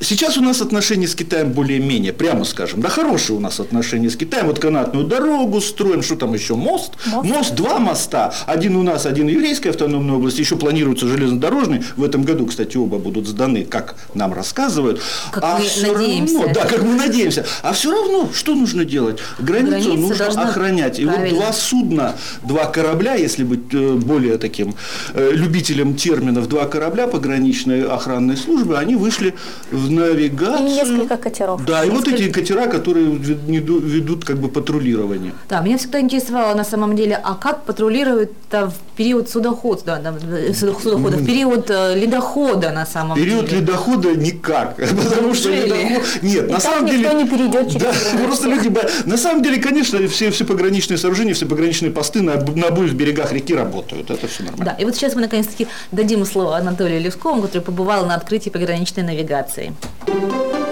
Сейчас 0.00 0.38
у 0.38 0.42
нас 0.42 0.60
отношения 0.60 1.08
с 1.08 1.14
Китаем 1.16 1.52
более-менее, 1.52 2.12
прямо 2.12 2.44
скажем, 2.44 2.80
да, 2.80 2.88
хорошие 2.88 3.36
у 3.36 3.40
нас 3.40 3.58
отношения 3.58 4.08
с 4.08 4.16
Китаем. 4.16 4.46
Вот 4.46 4.60
канатную 4.60 5.04
дорогу 5.04 5.60
строим, 5.60 6.02
что 6.02 6.14
там 6.14 6.34
еще, 6.34 6.54
мост? 6.54 6.92
Мост, 7.06 7.28
мост 7.28 7.54
два 7.54 7.80
моста. 7.80 8.32
Один 8.46 8.76
у 8.76 8.82
нас, 8.84 9.06
один 9.06 9.26
в 9.26 9.30
Еврейской 9.30 9.68
автономной 9.68 10.14
области, 10.14 10.40
еще 10.40 10.56
планируется 10.56 11.08
железнодорожный. 11.08 11.82
В 11.96 12.04
этом 12.04 12.22
году, 12.22 12.46
кстати, 12.46 12.76
оба 12.76 12.98
будут 12.98 13.26
сданы, 13.26 13.64
как 13.64 13.96
нам 14.14 14.32
рассказывают. 14.32 15.00
Как 15.32 15.42
а 15.42 15.58
мы 15.58 15.64
все 15.64 15.92
надеемся. 15.92 16.38
Равно, 16.38 16.54
да, 16.54 16.64
как 16.66 16.82
мы 16.84 16.94
надеемся. 16.94 17.44
А 17.62 17.72
все 17.72 17.90
равно, 17.90 18.30
что 18.32 18.54
нужно 18.54 18.84
делать? 18.84 19.18
Границу 19.40 19.90
Граница 19.90 20.22
нужно 20.22 20.42
охранять. 20.42 21.00
И 21.00 21.06
вот 21.06 21.28
два 21.28 21.52
судна, 21.52 22.14
два 22.44 22.66
корабля, 22.66 23.14
если 23.16 23.42
быть 23.42 23.74
э, 23.74 23.94
более 23.94 24.38
таким 24.38 24.76
э, 25.14 25.30
любителем 25.32 25.96
терминов, 25.96 26.48
два 26.48 26.66
корабля 26.66 27.08
пограничной 27.08 27.84
охранной 27.84 28.36
службы, 28.36 28.78
они 28.78 28.94
вышли 28.94 29.34
в 29.72 29.87
навигацию. 29.90 30.66
И 30.66 30.70
несколько 30.70 31.16
катеров. 31.16 31.64
Да, 31.64 31.84
и 31.84 31.90
вот 31.90 32.08
эти 32.08 32.30
катера, 32.30 32.66
которые 32.66 33.06
веду- 33.06 33.80
ведут 33.80 34.24
как 34.24 34.36
бы 34.38 34.48
патрулирование. 34.48 35.32
Да, 35.48 35.60
меня 35.60 35.76
всегда 35.78 36.00
интересовало 36.00 36.54
на 36.54 36.64
самом 36.64 36.96
деле, 36.96 37.20
а 37.22 37.34
как 37.34 37.64
патрулируют 37.64 38.30
в 38.50 38.72
период 38.96 39.28
судоходства, 39.30 39.98
да, 40.02 40.12
в- 40.12 40.16
судо- 40.52 40.80
судохода, 40.82 41.16
в 41.16 41.26
период 41.26 41.70
э, 41.70 41.94
ледохода 41.96 42.70
на 42.72 42.86
самом 42.86 43.16
Период 43.16 43.46
деле? 43.46 43.60
ледохода 43.60 44.14
никак, 44.16 44.76
потому 45.04 45.34
что 45.34 45.50
ледоход... 45.50 46.02
Нет, 46.22 46.44
И 46.44 46.52
на 46.52 46.58
так 46.58 46.62
самом 46.62 46.86
никто 46.86 46.96
деле... 47.10 47.22
не 47.22 47.28
перейдет 47.28 47.68
через 47.70 47.82
Да, 47.82 47.92
просто 48.24 48.48
люди... 48.48 48.68
бо- 48.68 48.88
На 49.06 49.16
самом 49.16 49.42
деле, 49.42 49.58
конечно, 49.60 49.98
все, 50.08 50.30
все 50.30 50.44
пограничные 50.44 50.98
сооружения, 50.98 51.34
все 51.34 51.46
пограничные 51.46 51.90
посты 51.90 52.22
на, 52.22 52.34
об- 52.34 52.56
на 52.56 52.68
обоих 52.68 52.94
берегах 52.94 53.32
реки 53.32 53.54
работают. 53.54 54.10
Это 54.10 54.26
все 54.26 54.42
нормально. 54.44 54.64
Да, 54.64 54.82
и 54.82 54.84
вот 54.84 54.94
сейчас 54.96 55.14
мы 55.14 55.20
наконец-таки 55.22 55.66
дадим 55.92 56.24
слово 56.24 56.56
Анатолию 56.56 57.00
Левскому, 57.00 57.42
который 57.42 57.62
побывал 57.62 58.06
на 58.06 58.14
открытии 58.14 58.50
пограничной 58.50 59.02
навигации. 59.04 59.72
Thank 59.80 60.54
you. 60.54 60.67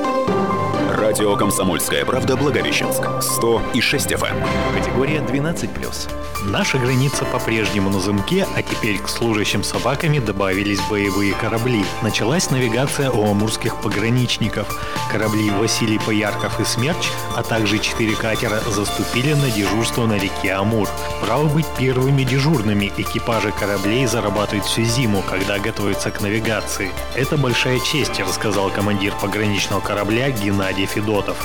Радио 1.17 1.35
«Комсомольская 1.35 2.05
правда» 2.05 2.37
Благовещенск. 2.37 3.01
106 3.23 4.13
FM. 4.13 4.47
Категория 4.75 5.21
12+. 5.21 6.13
Наша 6.45 6.79
граница 6.79 7.25
по-прежнему 7.25 7.89
на 7.89 8.01
замке, 8.01 8.47
а 8.55 8.63
теперь 8.63 8.99
к 8.99 9.09
служащим 9.09 9.65
собаками 9.65 10.19
добавились 10.19 10.79
боевые 10.91 11.33
корабли. 11.33 11.85
Началась 12.03 12.51
навигация 12.51 13.11
у 13.11 13.29
амурских 13.29 13.81
пограничников. 13.81 14.69
Корабли 15.11 15.51
Василий 15.51 15.99
Поярков 15.99 16.61
и 16.61 16.65
Смерч, 16.65 17.09
а 17.35 17.43
также 17.43 17.79
четыре 17.79 18.15
катера 18.15 18.61
заступили 18.71 19.33
на 19.33 19.51
дежурство 19.51 20.07
на 20.07 20.19
реке 20.19 20.53
Амур. 20.53 20.89
Право 21.23 21.49
быть 21.49 21.67
первыми 21.79 22.23
дежурными 22.25 22.93
экипажи 22.97 23.53
кораблей 23.53 24.07
зарабатывают 24.07 24.67
всю 24.67 24.85
зиму, 24.85 25.25
когда 25.29 25.59
готовятся 25.59 26.11
к 26.11 26.21
навигации. 26.21 26.91
Это 27.15 27.39
большая 27.39 27.81
честь, 27.81 28.21
рассказал 28.21 28.71
командир 28.71 29.15
пограничного 29.21 29.81
корабля 29.81 30.31
Геннадий 30.31 30.87
Федотов. 31.07 31.37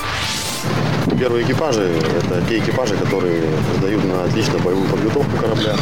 Первые 1.18 1.44
экипажи– 1.44 1.82
это 2.18 2.42
те 2.48 2.58
экипажи, 2.58 2.96
которые 2.96 3.42
сдают 3.78 4.04
на 4.04 4.24
отлично 4.24 4.58
боевую 4.58 4.88
подготовку 4.88 5.36
корабля. 5.36 5.76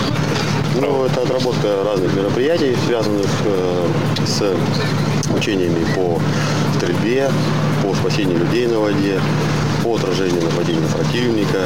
Ну, 0.79 1.07
это 1.07 1.23
отработка 1.23 1.83
разных 1.85 2.15
мероприятий, 2.15 2.77
связанных 2.87 3.27
э, 3.47 3.87
с 4.27 4.43
учениями 5.35 5.85
по 5.95 6.21
стрельбе, 6.77 7.31
по 7.83 7.95
спасению 7.95 8.39
людей 8.39 8.67
на 8.67 8.81
воде, 8.81 9.19
по 9.83 9.97
отражению 9.97 10.43
нападений 10.43 10.87
противника. 10.93 11.65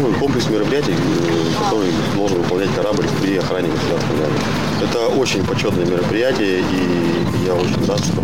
Ну, 0.00 0.10
и 0.10 0.14
комплекс 0.14 0.48
мероприятий, 0.48 0.94
э, 0.94 1.64
который 1.64 1.92
должен 2.14 2.38
выполнять 2.38 2.74
корабль 2.74 3.06
при 3.20 3.36
охране 3.36 3.68
государственной 3.68 4.18
границы. 4.20 4.44
Это 4.82 5.08
очень 5.08 5.44
почетное 5.44 5.84
мероприятие, 5.84 6.60
и 6.60 7.46
я 7.46 7.54
очень 7.54 7.84
рад, 7.86 8.00
что 8.00 8.22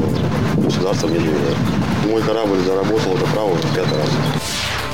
государство 0.56 1.08
мне 1.08 1.18
доверяет. 1.18 1.58
Мой 2.06 2.22
корабль 2.22 2.60
заработал 2.60 3.16
это 3.16 3.26
право 3.26 3.54
в 3.54 3.74
пятый 3.74 3.98
раз. 3.98 4.10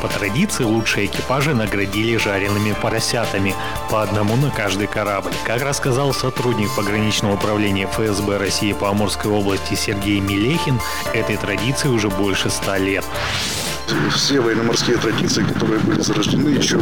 По 0.03 0.09
традиции 0.09 0.63
лучшие 0.63 1.07
экипажи 1.07 1.55
наградили 1.55 2.17
жареными 2.17 2.73
поросятами, 2.81 3.55
по 3.91 4.03
одному 4.03 4.37
на 4.37 4.51
каждый 4.51 4.87
корабль. 4.87 5.33
Как 5.45 5.63
рассказал 5.63 6.15
сотрудник 6.15 6.69
пограничного 6.77 7.35
управления 7.35 7.87
ФСБ 7.87 8.37
России 8.37 8.73
по 8.73 8.91
Амурской 8.91 9.33
области 9.33 9.75
Сергей 9.75 10.21
Мелехин, 10.21 10.81
этой 11.13 11.37
традиции 11.37 11.89
уже 11.89 12.11
больше 12.11 12.49
ста 12.49 12.79
лет. 12.79 13.05
Все 14.11 14.41
военно-морские 14.41 14.97
традиции, 14.97 15.43
которые 15.43 15.81
были 15.81 16.01
зарождены 16.01 16.51
еще 16.51 16.81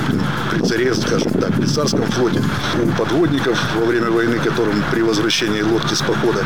при 0.51 0.61
царе, 0.63 0.95
скажем 0.95 1.33
так, 1.33 1.53
при 1.55 1.67
царском 1.67 2.03
флоте. 2.13 2.43
У 2.83 2.87
подводников 2.99 3.59
во 3.77 3.87
время 3.87 4.11
войны, 4.11 4.39
которым 4.39 4.83
при 4.91 5.03
возвращении 5.03 5.63
лодки 5.63 5.95
с 5.95 6.03
похода 6.03 6.45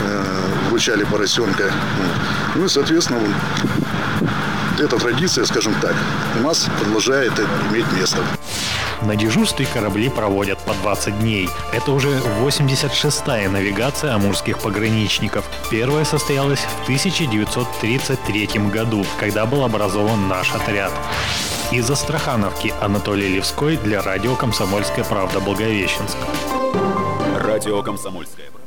э, 0.00 0.24
вручали 0.70 1.04
поросенка. 1.04 1.70
Ну 2.54 2.64
и, 2.64 2.68
соответственно, 2.68 3.20
эта 4.78 4.96
традиция, 4.98 5.44
скажем 5.44 5.74
так, 5.80 5.94
у 6.38 6.42
нас 6.42 6.68
продолжает 6.80 7.32
иметь 7.70 7.90
место. 7.92 8.18
На 9.04 9.16
дежурстве 9.16 9.66
корабли 9.66 10.08
проводят 10.08 10.58
по 10.60 10.74
20 10.74 11.20
дней. 11.20 11.48
Это 11.72 11.90
уже 11.90 12.20
86-я 12.40 13.50
навигация 13.50 14.14
амурских 14.14 14.60
пограничников. 14.60 15.44
Первая 15.70 16.04
состоялась 16.04 16.60
в 16.60 16.82
1933 16.84 18.46
году, 18.72 19.04
когда 19.18 19.44
был 19.44 19.64
образован 19.64 20.28
наш 20.28 20.54
отряд. 20.54 20.92
Из 21.72 21.90
Астрахановки 21.90 22.72
Анатолий 22.80 23.28
Левской 23.28 23.76
для 23.76 24.02
радио 24.02 24.36
«Комсомольская 24.36 25.04
правда» 25.04 25.40
Благовещенск. 25.40 26.16
Радио 27.40 27.82
«Комсомольская 27.82 28.50
правда». 28.50 28.61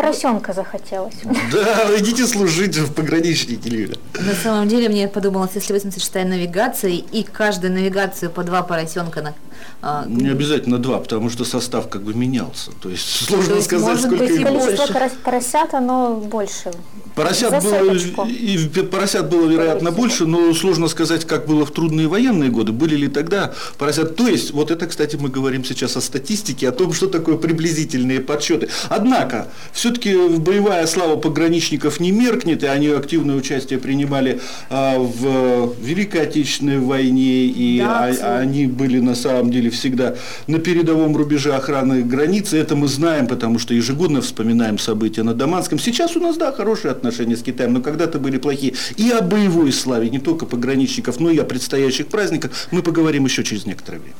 Поросенка 0.00 0.54
захотелось. 0.54 1.14
Да, 1.52 1.98
идите 1.98 2.26
служить 2.26 2.78
в 2.78 2.94
пограничники, 2.94 3.68
Лиля. 3.68 3.96
На 4.14 4.34
самом 4.34 4.66
деле 4.66 4.88
мне 4.88 5.08
подумалось, 5.08 5.50
если 5.54 5.76
86-я 5.76 6.24
навигация 6.24 6.90
и 6.90 7.22
каждую 7.22 7.74
навигацию 7.74 8.30
по 8.30 8.42
два 8.42 8.62
поросенка 8.62 9.20
на... 9.20 9.34
а, 9.82 10.04
Не 10.08 10.28
обязательно 10.28 10.78
два, 10.78 10.98
потому 10.98 11.30
что 11.30 11.44
состав 11.44 11.88
как 11.88 12.02
бы 12.02 12.14
менялся. 12.14 12.70
То 12.80 12.88
есть 12.90 13.06
сложно 13.26 13.48
То 13.50 13.54
есть, 13.56 13.66
сказать, 13.66 13.86
может 13.88 14.04
сколько 14.06 14.24
быть, 14.24 14.40
и 14.40 14.42
Количество 14.44 14.76
больше. 14.76 14.92
порос- 14.92 15.22
поросят, 15.24 15.74
оно 15.74 16.14
больше. 16.16 16.70
Поросят 17.14 17.50
За 17.50 17.60
было, 17.60 17.78
соточку. 17.84 18.24
и 18.26 18.68
поросят 18.82 19.28
было, 19.28 19.46
вероятно, 19.48 19.90
больше, 19.90 20.26
но 20.26 20.54
сложно 20.54 20.88
сказать, 20.88 21.24
как 21.26 21.46
было 21.46 21.66
в 21.66 21.70
трудные 21.72 22.06
военные 22.06 22.50
годы. 22.50 22.72
Были 22.72 22.94
ли 22.96 23.08
тогда 23.08 23.52
поросят? 23.78 24.16
То 24.16 24.28
есть, 24.28 24.52
вот 24.52 24.70
это, 24.70 24.86
кстати, 24.86 25.16
мы 25.16 25.28
говорим 25.28 25.64
сейчас 25.64 25.96
о 25.96 26.00
статистике, 26.00 26.68
о 26.68 26.72
том, 26.72 26.92
что 26.92 27.08
такое 27.08 27.36
приблизительные 27.36 28.20
подсчеты. 28.20 28.68
Однако, 28.88 29.48
все-таки 29.72 30.14
боевая 30.38 30.86
слава 30.86 31.16
пограничников 31.16 32.00
не 32.00 32.12
меркнет, 32.12 32.62
и 32.62 32.66
они 32.66 32.88
активное 32.88 33.36
участие 33.36 33.78
принимали 33.78 34.40
а, 34.70 34.98
в 34.98 35.74
Великой 35.82 36.22
Отечественной 36.22 36.78
войне, 36.78 37.44
и 37.46 37.78
Да, 37.80 38.06
а- 38.06 38.38
они 38.38 38.66
были 38.66 39.00
на 39.00 39.14
самом 39.14 39.49
деле 39.50 39.70
всегда 39.70 40.16
на 40.46 40.58
передовом 40.58 41.16
рубеже 41.16 41.52
охраны 41.54 42.02
границы. 42.02 42.58
Это 42.58 42.76
мы 42.76 42.88
знаем, 42.88 43.26
потому 43.26 43.58
что 43.58 43.74
ежегодно 43.74 44.20
вспоминаем 44.20 44.78
события 44.78 45.22
на 45.22 45.34
Даманском. 45.34 45.78
Сейчас 45.78 46.16
у 46.16 46.20
нас, 46.20 46.36
да, 46.36 46.52
хорошие 46.52 46.92
отношения 46.92 47.36
с 47.36 47.42
Китаем, 47.42 47.72
но 47.72 47.80
когда-то 47.80 48.18
были 48.18 48.38
плохие. 48.38 48.74
И 48.96 49.10
о 49.10 49.20
боевой 49.22 49.72
славе 49.72 50.10
не 50.10 50.18
только 50.18 50.46
пограничников, 50.46 51.20
но 51.20 51.30
и 51.30 51.38
о 51.38 51.44
предстоящих 51.44 52.06
праздниках 52.08 52.52
мы 52.70 52.82
поговорим 52.82 53.24
еще 53.24 53.44
через 53.44 53.66
некоторое 53.66 53.98
время. 53.98 54.16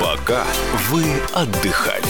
По 0.00 0.18
пока 0.28 0.44
вы 0.90 1.04
отдыхали. 1.32 2.04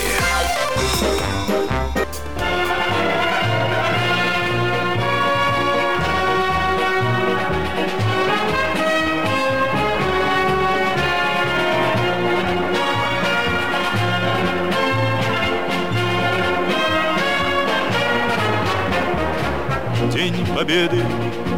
Победы, 20.59 21.01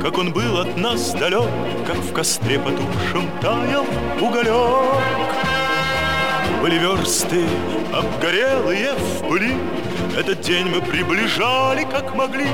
как 0.03 0.19
он 0.19 0.31
был 0.31 0.59
от 0.59 0.77
нас 0.77 1.15
далек, 1.15 1.49
Как 1.87 1.97
в 1.97 2.13
костре 2.13 2.59
потухшем 2.59 3.31
таял 3.41 3.87
уголек. 4.21 5.01
Были 6.61 6.77
версты, 6.77 7.47
обгорелые 7.95 8.93
в 8.93 9.27
пыли, 9.27 9.57
Этот 10.19 10.43
день 10.43 10.67
мы 10.67 10.83
приближали, 10.83 11.85
как 11.91 12.15
могли. 12.15 12.49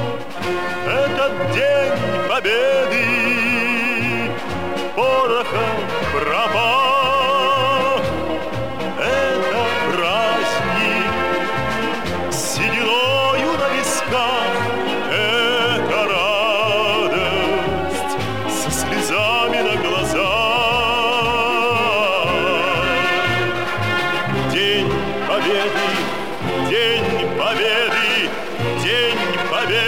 Этот 0.87 1.33
день 1.53 2.29
Победы 2.29 3.03
порохом 4.95 5.81
пропах. 6.13 7.06
Победы, 25.47 25.69
День 26.69 27.05
Победы, 27.39 28.31
День 28.83 29.17
Победы. 29.49 29.87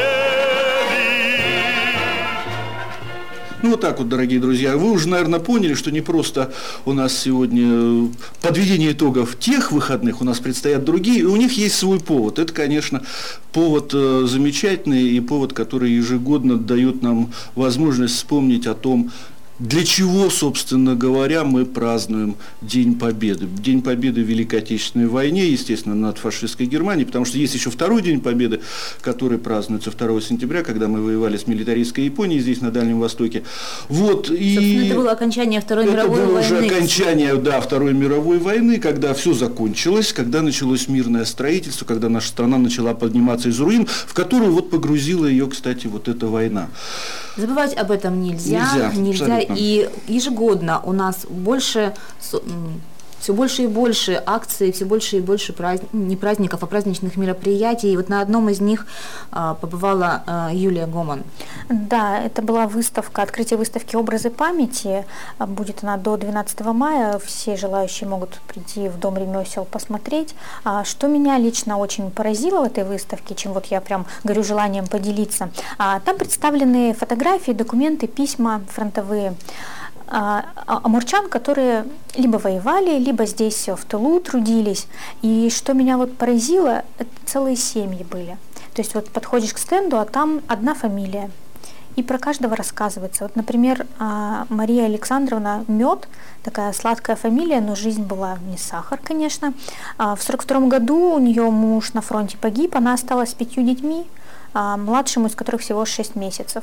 Ну, 3.62 3.70
вот 3.70 3.80
так 3.80 3.98
вот, 3.98 4.08
дорогие 4.08 4.38
друзья. 4.38 4.76
Вы 4.76 4.92
уже, 4.92 5.08
наверное, 5.08 5.40
поняли, 5.40 5.74
что 5.74 5.90
не 5.90 6.00
просто 6.00 6.52
у 6.84 6.92
нас 6.92 7.18
сегодня 7.18 7.64
э, 7.66 8.06
подведение 8.40 8.92
итогов 8.92 9.36
тех 9.36 9.72
выходных, 9.72 10.20
у 10.20 10.24
нас 10.24 10.38
предстоят 10.38 10.84
другие, 10.84 11.20
и 11.20 11.24
у 11.24 11.34
них 11.34 11.54
есть 11.54 11.74
свой 11.74 11.98
повод. 11.98 12.38
Это, 12.38 12.52
конечно, 12.52 13.02
повод 13.52 13.90
э, 13.94 14.26
замечательный 14.28 15.08
и 15.08 15.18
повод, 15.18 15.54
который 15.54 15.90
ежегодно 15.90 16.56
дает 16.56 17.02
нам 17.02 17.32
возможность 17.56 18.14
вспомнить 18.14 18.68
о 18.68 18.74
том, 18.74 19.10
для 19.58 19.84
чего, 19.84 20.30
собственно 20.30 20.94
говоря, 20.94 21.42
мы 21.42 21.64
празднуем 21.64 22.36
День 22.62 22.94
Победы? 22.94 23.46
День 23.46 23.82
Победы 23.82 24.22
в 24.22 24.26
Великой 24.26 24.60
Отечественной 24.60 25.06
войне, 25.08 25.48
естественно, 25.48 25.96
над 25.96 26.18
фашистской 26.18 26.66
Германией, 26.66 27.04
потому 27.04 27.24
что 27.24 27.38
есть 27.38 27.54
еще 27.54 27.70
второй 27.70 28.02
День 28.02 28.20
Победы, 28.20 28.60
который 29.00 29.38
празднуется 29.38 29.90
2 29.90 30.20
сентября, 30.20 30.62
когда 30.62 30.86
мы 30.86 31.02
воевали 31.02 31.36
с 31.36 31.46
милитаристской 31.46 32.04
Японией 32.04 32.40
здесь, 32.40 32.60
на 32.60 32.70
Дальнем 32.70 33.00
Востоке. 33.00 33.42
Вот, 33.88 34.30
и... 34.30 34.54
Собственно, 34.54 34.86
это 34.86 34.94
было 34.94 35.10
окончание 35.10 35.60
Второй 35.60 35.84
Это 35.84 35.92
мировой 35.92 36.16
было 36.18 36.32
войны. 36.34 36.40
уже 36.40 36.58
окончание 36.66 37.34
да, 37.36 37.60
Второй 37.60 37.94
мировой 37.94 38.38
войны, 38.38 38.78
когда 38.78 39.12
все 39.12 39.32
закончилось, 39.32 40.12
когда 40.12 40.42
началось 40.42 40.86
мирное 40.88 41.24
строительство, 41.24 41.84
когда 41.84 42.08
наша 42.08 42.28
страна 42.28 42.58
начала 42.58 42.94
подниматься 42.94 43.48
из 43.48 43.58
руин, 43.58 43.86
в 43.86 44.14
которую 44.14 44.52
вот 44.52 44.70
погрузила 44.70 45.26
ее, 45.26 45.48
кстати, 45.48 45.88
вот 45.88 46.06
эта 46.08 46.28
война. 46.28 46.68
Забывать 47.36 47.76
об 47.76 47.90
этом 47.90 48.20
нельзя. 48.22 48.92
Нельзя, 48.96 49.24
абсолютно. 49.24 49.47
И 49.56 49.88
ежегодно 50.06 50.80
у 50.84 50.92
нас 50.92 51.26
больше, 51.28 51.94
все 53.20 53.32
больше 53.32 53.62
и 53.62 53.66
больше 53.66 54.22
акций, 54.26 54.72
все 54.72 54.84
больше 54.84 55.16
и 55.16 55.20
больше 55.20 55.52
празд... 55.52 55.82
не 55.92 56.16
праздников, 56.16 56.62
а 56.62 56.66
праздничных 56.66 57.16
мероприятий. 57.16 57.92
И 57.92 57.96
вот 57.96 58.08
на 58.08 58.20
одном 58.20 58.48
из 58.48 58.60
них 58.60 58.86
а, 59.32 59.54
побывала 59.54 60.22
а, 60.26 60.50
Юлия 60.52 60.86
Гоман. 60.86 61.22
Да, 61.68 62.20
это 62.20 62.42
была 62.42 62.66
выставка, 62.66 63.22
открытие 63.22 63.58
выставки 63.58 63.96
«Образы 63.96 64.30
памяти». 64.30 65.04
А, 65.38 65.46
Будет 65.46 65.82
она 65.82 65.96
до 65.96 66.16
12 66.16 66.60
мая. 66.66 67.18
Все 67.18 67.56
желающие 67.56 68.08
могут 68.08 68.40
прийти 68.46 68.88
в 68.88 68.98
Дом 68.98 69.16
ремесел 69.16 69.64
посмотреть. 69.64 70.34
Что 70.84 71.08
меня 71.08 71.38
лично 71.38 71.78
очень 71.78 72.10
поразило 72.10 72.60
в 72.60 72.64
этой 72.64 72.84
выставке, 72.84 73.34
чем 73.34 73.52
вот 73.52 73.66
я 73.66 73.80
прям 73.80 74.06
горю 74.24 74.44
желанием 74.44 74.86
поделиться, 74.86 75.50
там 75.78 76.16
представлены 76.16 76.94
фотографии, 76.94 77.52
документы, 77.52 78.06
письма 78.06 78.62
фронтовые 78.68 79.34
амурчан, 80.10 81.28
которые 81.28 81.84
либо 82.14 82.36
воевали, 82.36 82.98
либо 82.98 83.26
здесь 83.26 83.68
в 83.68 83.84
тылу 83.84 84.20
трудились. 84.20 84.86
И 85.22 85.50
что 85.50 85.74
меня 85.74 85.96
вот 85.96 86.16
поразило, 86.16 86.84
это 86.98 87.10
целые 87.26 87.56
семьи 87.56 88.04
были. 88.04 88.38
То 88.74 88.82
есть 88.82 88.94
вот 88.94 89.10
подходишь 89.10 89.52
к 89.52 89.58
стенду, 89.58 89.98
а 89.98 90.04
там 90.04 90.40
одна 90.46 90.74
фамилия. 90.74 91.30
И 91.96 92.02
про 92.04 92.16
каждого 92.18 92.54
рассказывается. 92.54 93.24
Вот, 93.24 93.34
например, 93.34 93.84
а, 93.98 94.46
Мария 94.50 94.84
Александровна 94.84 95.64
Мед, 95.66 96.06
такая 96.44 96.72
сладкая 96.72 97.16
фамилия, 97.16 97.60
но 97.60 97.74
жизнь 97.74 98.04
была 98.04 98.38
не 98.48 98.56
сахар, 98.56 99.00
конечно. 99.02 99.52
А, 99.96 100.14
В 100.14 100.22
1942 100.22 100.68
году 100.68 101.14
у 101.14 101.18
нее 101.18 101.50
муж 101.50 101.94
на 101.94 102.00
фронте 102.00 102.36
погиб, 102.36 102.76
она 102.76 102.94
осталась 102.94 103.30
с 103.30 103.34
пятью 103.34 103.64
детьми, 103.64 104.06
а, 104.54 104.76
младшему 104.76 105.26
из 105.26 105.34
которых 105.34 105.60
всего 105.60 105.84
6 105.84 106.14
месяцев 106.14 106.62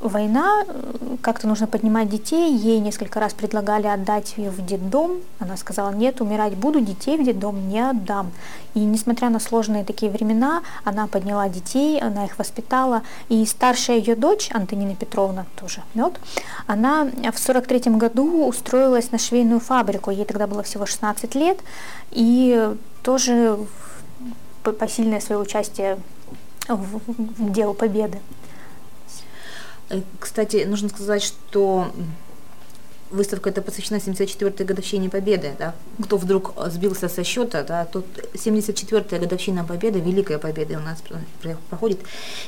война, 0.00 0.64
э, 0.66 1.16
как-то 1.22 1.46
нужно 1.48 1.66
поднимать 1.66 2.08
детей, 2.08 2.54
ей 2.54 2.80
несколько 2.80 3.20
раз 3.20 3.32
предлагали 3.32 3.86
отдать 3.86 4.34
ее 4.36 4.50
в 4.50 4.64
детдом, 4.64 5.20
она 5.38 5.56
сказала, 5.56 5.90
нет, 5.90 6.20
умирать 6.20 6.54
буду, 6.54 6.80
детей 6.80 7.16
в 7.16 7.24
детдом 7.24 7.68
не 7.68 7.80
отдам. 7.80 8.32
И 8.74 8.80
несмотря 8.80 9.30
на 9.30 9.40
сложные 9.40 9.84
такие 9.84 10.10
времена, 10.10 10.62
она 10.84 11.06
подняла 11.06 11.48
детей, 11.48 12.00
она 12.00 12.24
их 12.24 12.38
воспитала, 12.38 13.02
и 13.28 13.44
старшая 13.46 13.98
ее 13.98 14.16
дочь, 14.16 14.50
Антонина 14.52 14.94
Петровна, 14.94 15.46
тоже 15.58 15.82
мед, 15.94 16.20
она 16.66 17.08
в 17.32 17.38
43 17.38 17.92
году 17.92 18.46
устроилась 18.46 19.10
на 19.12 19.18
швейную 19.18 19.60
фабрику, 19.60 20.10
ей 20.10 20.24
тогда 20.24 20.46
было 20.46 20.62
всего 20.62 20.86
16 20.86 21.34
лет, 21.34 21.58
и 22.10 22.74
тоже 23.02 23.58
посильное 24.62 25.20
свое 25.20 25.40
участие 25.40 25.98
в, 26.68 27.00
в 27.06 27.52
делу 27.52 27.74
победы. 27.74 28.18
Э, 29.90 30.00
Кстати, 30.20 30.64
нужно 30.66 30.88
сказать, 30.88 31.22
что 31.22 31.90
выставка 33.10 33.50
эта 33.50 33.62
посвящена 33.62 33.98
74-й 33.98 34.64
годовщине 34.64 35.08
Победы. 35.08 35.52
Да? 35.56 35.74
Кто 36.02 36.16
вдруг 36.16 36.52
э, 36.56 36.68
сбился 36.70 37.08
со 37.08 37.22
счета, 37.22 37.62
да, 37.62 37.84
тут 37.84 38.04
74-я 38.34 39.18
годовщина 39.20 39.62
Победы, 39.64 40.00
Великая 40.00 40.38
Победа 40.38 40.78
у 40.78 40.80
нас 40.82 41.00
про- 41.00 41.20
про- 41.40 41.56
проходит. 41.70 42.00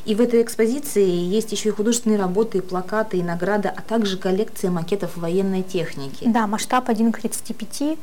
И 0.06 0.14
в 0.16 0.20
этой 0.20 0.42
экспозиции 0.42 1.06
есть 1.08 1.52
еще 1.52 1.68
и 1.68 1.72
художественные 1.72 2.18
работы, 2.18 2.58
и 2.58 2.60
плакаты, 2.62 3.18
и 3.18 3.22
награды, 3.22 3.68
а 3.68 3.80
также 3.80 4.16
коллекция 4.18 4.72
макетов 4.72 5.16
военной 5.16 5.62
техники. 5.62 6.24
Да, 6.26 6.48
масштаб 6.48 6.88
1 6.88 7.12
к 7.12 7.20
35, 7.20 7.96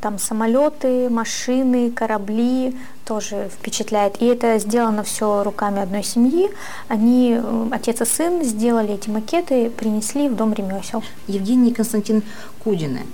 там 0.00 0.18
самолеты, 0.18 1.08
машины, 1.10 1.92
корабли, 1.92 2.76
тоже 3.08 3.48
впечатляет. 3.48 4.20
И 4.20 4.26
это 4.26 4.58
сделано 4.58 5.02
все 5.02 5.42
руками 5.42 5.80
одной 5.80 6.02
семьи. 6.02 6.50
Они, 6.88 7.38
э, 7.42 7.68
отец 7.72 8.02
и 8.02 8.04
сын, 8.04 8.44
сделали 8.44 8.94
эти 8.94 9.08
макеты, 9.08 9.70
принесли 9.70 10.28
в 10.28 10.36
дом 10.36 10.52
ремесел. 10.52 11.02
Евгений 11.26 11.72
Константин 11.72 12.22
Кудины, 12.62 13.06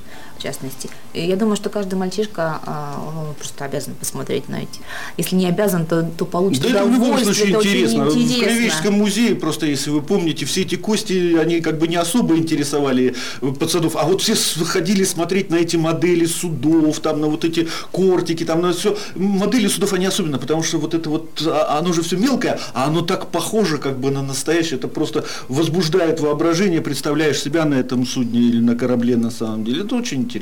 частности. 0.44 0.90
И 1.14 1.26
я 1.26 1.36
думаю, 1.36 1.56
что 1.56 1.70
каждый 1.70 1.94
мальчишка 1.94 2.60
а, 2.66 3.02
он 3.08 3.34
просто 3.34 3.64
обязан 3.64 3.94
посмотреть 3.94 4.48
на 4.48 4.56
эти. 4.56 4.80
Если 5.16 5.36
не 5.36 5.46
обязан, 5.46 5.86
то, 5.86 6.02
то 6.02 6.24
получит 6.24 6.62
Да 6.62 6.68
это 6.68 6.84
в 6.84 6.92
любом 6.92 7.18
случае 7.18 7.48
это 7.48 7.58
очень 7.58 7.70
интересно. 7.70 8.04
В 8.04 8.16
интересно. 8.16 8.44
Краеведческом 8.44 8.94
музее, 8.94 9.34
просто 9.34 9.66
если 9.66 9.90
вы 9.90 10.02
помните, 10.02 10.44
все 10.44 10.62
эти 10.62 10.76
кости, 10.76 11.36
они 11.36 11.60
как 11.60 11.78
бы 11.78 11.88
не 11.88 11.96
особо 11.96 12.36
интересовали 12.36 13.14
пацанов, 13.58 13.96
а 13.96 14.04
вот 14.04 14.22
все 14.22 14.34
ходили 14.64 15.04
смотреть 15.04 15.50
на 15.50 15.56
эти 15.56 15.76
модели 15.76 16.26
судов, 16.26 17.00
там 17.00 17.20
на 17.20 17.26
вот 17.28 17.44
эти 17.44 17.66
кортики, 17.90 18.44
там 18.44 18.60
на 18.60 18.72
все. 18.72 18.96
Модели 19.14 19.68
судов, 19.68 19.92
они 19.92 20.06
особенно, 20.06 20.38
потому 20.38 20.62
что 20.62 20.78
вот 20.78 20.94
это 20.94 21.08
вот, 21.10 21.42
а- 21.46 21.78
оно 21.78 21.92
же 21.92 22.02
все 22.02 22.16
мелкое, 22.16 22.58
а 22.74 22.86
оно 22.86 23.00
так 23.02 23.30
похоже 23.30 23.78
как 23.78 23.98
бы 23.98 24.10
на 24.10 24.22
настоящее, 24.22 24.78
это 24.78 24.88
просто 24.88 25.24
возбуждает 25.48 26.20
воображение, 26.20 26.80
представляешь 26.80 27.40
себя 27.40 27.64
на 27.64 27.74
этом 27.74 28.06
судне 28.06 28.40
или 28.40 28.60
на 28.60 28.76
корабле 28.76 29.16
на 29.16 29.30
самом 29.30 29.64
деле. 29.64 29.82
Это 29.84 29.96
очень 29.96 30.18
интересно. 30.18 30.33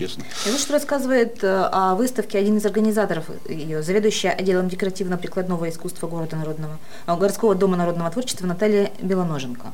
И 0.47 0.51
вот 0.51 0.61
что 0.61 0.73
рассказывает 0.73 1.43
э, 1.43 1.69
о 1.73 1.95
выставке 1.95 2.39
один 2.39 2.57
из 2.57 2.67
организаторов 2.67 3.27
ее, 3.49 3.83
заведующая 3.83 4.33
отделом 4.33 4.69
декоративно-прикладного 4.69 5.69
искусства 5.69 6.09
города 6.09 6.37
народного, 6.37 6.79
э, 7.07 7.17
городского 7.17 7.55
дома 7.55 7.77
народного 7.77 8.11
творчества 8.11 8.47
Наталья 8.47 8.93
Белоноженко. 9.01 9.73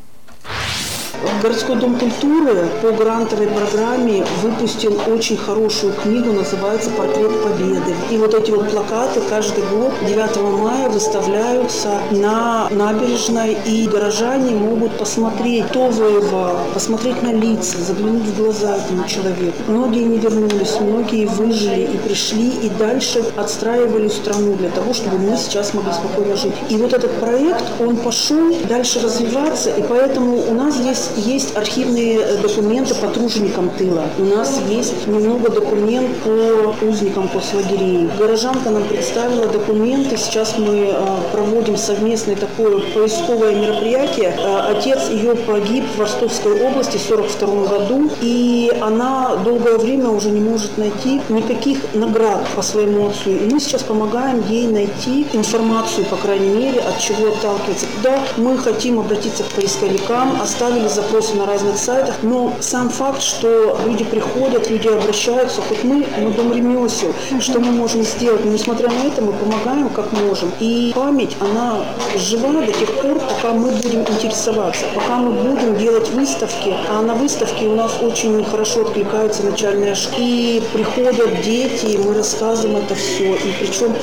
Городской 1.42 1.76
дом 1.76 1.98
культуры 1.98 2.68
по 2.81 2.92
грантовой 2.92 3.48
программе 3.48 4.24
выпустил 4.42 5.00
очень 5.09 5.37
хорошую 5.37 5.92
книгу, 5.94 6.33
называется 6.33 6.90
«Портрет 6.90 7.42
Победы». 7.42 7.94
И 8.11 8.18
вот 8.18 8.35
эти 8.35 8.50
вот 8.50 8.70
плакаты 8.70 9.20
каждый 9.28 9.64
год 9.64 9.92
9 10.07 10.61
мая 10.61 10.88
выставляются 10.88 12.00
на 12.12 12.68
набережной, 12.70 13.57
и 13.66 13.88
горожане 13.88 14.54
могут 14.54 14.96
посмотреть, 14.98 15.66
кто 15.66 15.88
воевал, 15.88 16.59
посмотреть 16.72 17.22
на 17.22 17.33
лица, 17.33 17.78
заглянуть 17.78 18.22
в 18.22 18.37
глаза 18.40 18.76
этому 18.76 19.07
человеку. 19.09 19.57
Многие 19.66 20.04
не 20.04 20.18
вернулись, 20.18 20.78
многие 20.81 21.26
выжили 21.26 21.90
и 21.94 21.98
пришли, 21.98 22.48
и 22.48 22.68
дальше 22.78 23.24
отстраивали 23.37 24.09
страну 24.09 24.54
для 24.54 24.70
того, 24.70 24.95
чтобы 24.95 25.18
мы 25.18 25.36
сейчас 25.36 25.74
могли 25.74 25.93
спокойно 25.93 26.36
жить. 26.36 26.55
И 26.68 26.76
вот 26.76 26.93
этот 26.93 27.12
проект, 27.20 27.64
он 27.80 27.97
пошел 27.97 28.55
дальше 28.68 29.01
развиваться, 29.01 29.70
и 29.70 29.82
поэтому 29.82 30.38
у 30.49 30.55
нас 30.55 30.74
здесь 30.74 31.07
есть 31.16 31.56
архивные 31.56 32.20
документы 32.42 32.94
по 32.94 33.09
труженикам 33.09 33.70
тыла. 33.70 34.06
У 34.18 34.24
нас 34.24 34.61
есть 34.68 35.06
немного 35.06 35.50
документов 35.50 36.16
по 36.24 36.84
узникам 36.84 37.28
концлагерей. 37.28 38.09
Горожанка 38.18 38.70
нам 38.70 38.84
представила 38.84 39.46
документы. 39.46 40.16
Сейчас 40.16 40.59
мы 40.59 40.90
э, 40.92 40.94
проводим 41.32 41.76
совместное 41.76 42.36
такое 42.36 42.80
поисковое 42.94 43.54
мероприятие. 43.54 44.34
Э, 44.38 44.72
отец 44.76 45.09
ее 45.09 45.34
погиб 45.34 45.84
в 45.96 46.00
Ростовской 46.00 46.61
области 46.62 46.96
в 46.96 47.11
1942 47.11 47.78
году, 47.78 48.11
и 48.20 48.72
она 48.80 49.36
долгое 49.44 49.78
время 49.78 50.11
уже 50.11 50.30
не 50.30 50.40
может 50.40 50.76
найти 50.78 51.20
никаких 51.28 51.78
наград 51.94 52.46
по 52.54 52.62
своему 52.62 53.09
отцу. 53.09 53.30
И 53.30 53.48
мы 53.52 53.61
сейчас 53.61 53.82
помогаем 53.82 54.42
ей 54.48 54.66
найти 54.66 55.26
информацию, 55.32 56.06
по 56.06 56.16
крайней 56.16 56.50
мере, 56.50 56.80
от 56.80 56.98
чего 57.00 57.28
отталкиваться. 57.28 57.86
Куда 57.96 58.18
мы 58.36 58.59
хотим 58.59 58.98
обратиться 58.98 59.42
к 59.42 59.46
поисковикам, 59.48 60.40
оставили 60.40 60.88
запросы 60.99 61.34
на 61.34 61.46
разных 61.46 61.76
сайтах, 61.76 62.16
но 62.22 62.53
сам 62.61 62.88
факт, 62.90 63.22
что 63.22 63.78
люди 63.86 64.05
приходят, 64.05 64.68
люди 64.70 64.88
обращаются, 64.88 65.61
хоть 65.62 65.84
мы, 65.84 66.07
мы 66.18 66.30
дом 66.32 66.53
ремесел, 66.53 67.14
что 67.40 67.61
мы 67.61 67.70
можем 67.72 68.03
сделать, 68.03 68.44
но 68.44 68.53
несмотря 68.53 68.88
на 68.88 69.07
это 69.07 69.22
мы 69.22 69.32
помогаем 69.32 69.88
как 69.90 70.12
можем. 70.12 70.51
И 70.61 70.92
память, 70.94 71.36
она 71.40 71.84
жива 72.16 72.53
до 72.61 72.72
тех 72.72 72.92
пор, 73.01 73.20
пока 73.20 73.53
мы 73.53 73.70
будем 73.70 74.01
интересоваться, 74.01 74.86
пока 74.94 75.16
мы 75.16 75.30
будем 75.30 75.76
делать 75.76 76.09
выставки, 76.11 76.74
а 76.90 77.03
на 77.03 77.14
выставке 77.14 77.66
у 77.66 77.74
нас 77.74 77.92
очень 78.03 78.44
хорошо 78.44 78.82
откликаются 78.82 79.44
начальные 79.44 79.94
школы, 79.94 80.09
и 80.18 80.62
приходят 80.72 81.42
дети, 81.42 81.86
и 81.86 81.99
мы 81.99 82.14
рассказываем 82.14 82.78
это 82.78 82.94
все, 82.94 83.34
и 83.34 83.53
причем 83.61 83.94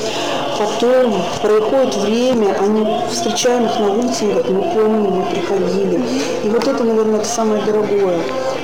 потом 0.58 1.22
проходит 1.42 1.96
время, 1.96 2.56
они 2.60 2.86
встречаем 3.10 3.66
их 3.66 3.78
на 3.78 3.92
улице, 3.92 4.24
и 4.24 4.32
говорят, 4.32 4.50
мы 4.50 4.62
помним, 4.62 5.10
мы 5.12 5.24
приходили. 5.26 6.00
И 6.44 6.48
вот 6.48 6.66
это, 6.66 6.84
наверное, 6.84 7.20
это 7.20 7.28
самое 7.28 7.62
дорогое 7.64 8.18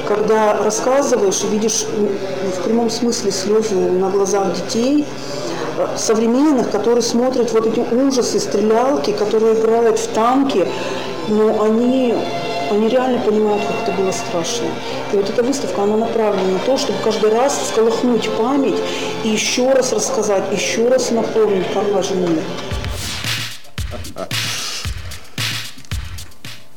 когда 0.06 0.54
рассказываешь 0.54 1.42
и 1.44 1.46
видишь 1.48 1.86
в 1.86 2.62
прямом 2.64 2.90
смысле 2.90 3.30
слезы 3.30 3.74
на 3.74 4.10
глазах 4.10 4.54
детей, 4.54 5.06
э, 5.78 5.86
современных, 5.96 6.70
которые 6.70 7.02
смотрят 7.02 7.52
вот 7.52 7.66
эти 7.66 7.80
ужасы, 7.80 8.40
стрелялки, 8.40 9.12
которые 9.12 9.54
играют 9.54 9.98
в 9.98 10.08
танки, 10.08 10.68
но 11.28 11.62
они, 11.62 12.14
они 12.70 12.88
реально 12.88 13.20
понимают, 13.20 13.62
как 13.64 13.88
это 13.88 14.00
было 14.00 14.12
страшно. 14.12 14.66
И 15.12 15.16
вот 15.16 15.28
эта 15.28 15.42
выставка, 15.42 15.82
она 15.82 15.96
направлена 15.96 16.52
на 16.52 16.58
то, 16.60 16.76
чтобы 16.76 16.98
каждый 17.04 17.30
раз 17.30 17.68
сколыхнуть 17.68 18.30
память 18.30 18.78
и 19.24 19.28
еще 19.28 19.70
раз 19.72 19.92
рассказать, 19.92 20.44
еще 20.52 20.88
раз 20.88 21.10
напомнить, 21.10 21.66
как 21.72 21.88
важен 21.92 22.20
мир. 22.20 22.42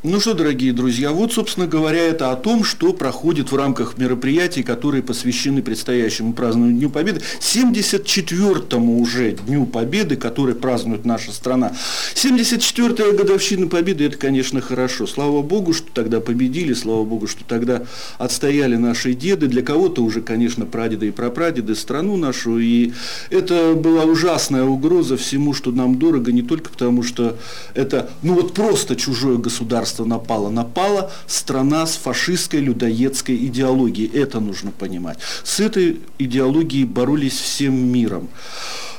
Ну 0.07 0.19
что, 0.19 0.35
дорогие 0.35 0.71
друзья, 0.71 1.11
вот, 1.11 1.33
собственно 1.33 1.65
говоря, 1.65 1.99
это 1.99 2.29
о 2.31 2.35
том, 2.35 2.63
что 2.63 2.93
проходит 2.93 3.51
в 3.51 3.55
рамках 3.55 3.97
мероприятий, 3.97 4.61
которые 4.61 5.01
посвящены 5.01 5.63
предстоящему 5.63 6.33
празднованию 6.33 6.77
Дню 6.77 6.89
Победы, 6.91 7.21
74-му 7.39 9.01
уже 9.01 9.31
Дню 9.31 9.65
Победы, 9.65 10.15
который 10.15 10.53
празднует 10.53 11.05
наша 11.05 11.31
страна. 11.31 11.75
74-я 12.13 13.17
годовщина 13.17 13.67
Победы, 13.67 14.03
это, 14.05 14.17
конечно, 14.17 14.61
хорошо. 14.61 15.07
Слава 15.07 15.41
Богу, 15.41 15.73
что 15.73 15.87
тогда 15.91 16.19
победили, 16.19 16.75
слава 16.75 17.03
Богу, 17.03 17.25
что 17.25 17.43
тогда 17.43 17.81
отстояли 18.19 18.75
наши 18.75 19.15
деды. 19.15 19.47
Для 19.47 19.63
кого-то 19.63 20.03
уже, 20.03 20.21
конечно, 20.21 20.67
прадеды 20.67 21.07
и 21.07 21.11
прапрадеды 21.11 21.73
страну 21.73 22.15
нашу. 22.15 22.59
И 22.59 22.93
это 23.31 23.73
была 23.73 24.03
ужасная 24.03 24.65
угроза 24.65 25.17
всему, 25.17 25.55
что 25.55 25.71
нам 25.71 25.97
дорого, 25.97 26.31
не 26.31 26.43
только 26.43 26.69
потому, 26.69 27.01
что 27.01 27.37
это, 27.73 28.11
ну 28.21 28.35
вот 28.35 28.53
просто 28.53 28.95
чужое 28.95 29.37
государство 29.37 29.94
государство 29.95 30.05
напало. 30.05 30.49
Напала 30.49 31.11
страна 31.27 31.85
с 31.85 31.95
фашистской 31.95 32.59
людоедской 32.59 33.35
идеологией. 33.35 34.09
Это 34.13 34.39
нужно 34.39 34.71
понимать. 34.71 35.17
С 35.43 35.59
этой 35.59 35.99
идеологией 36.19 36.85
боролись 36.85 37.39
всем 37.39 37.73
миром. 37.73 38.27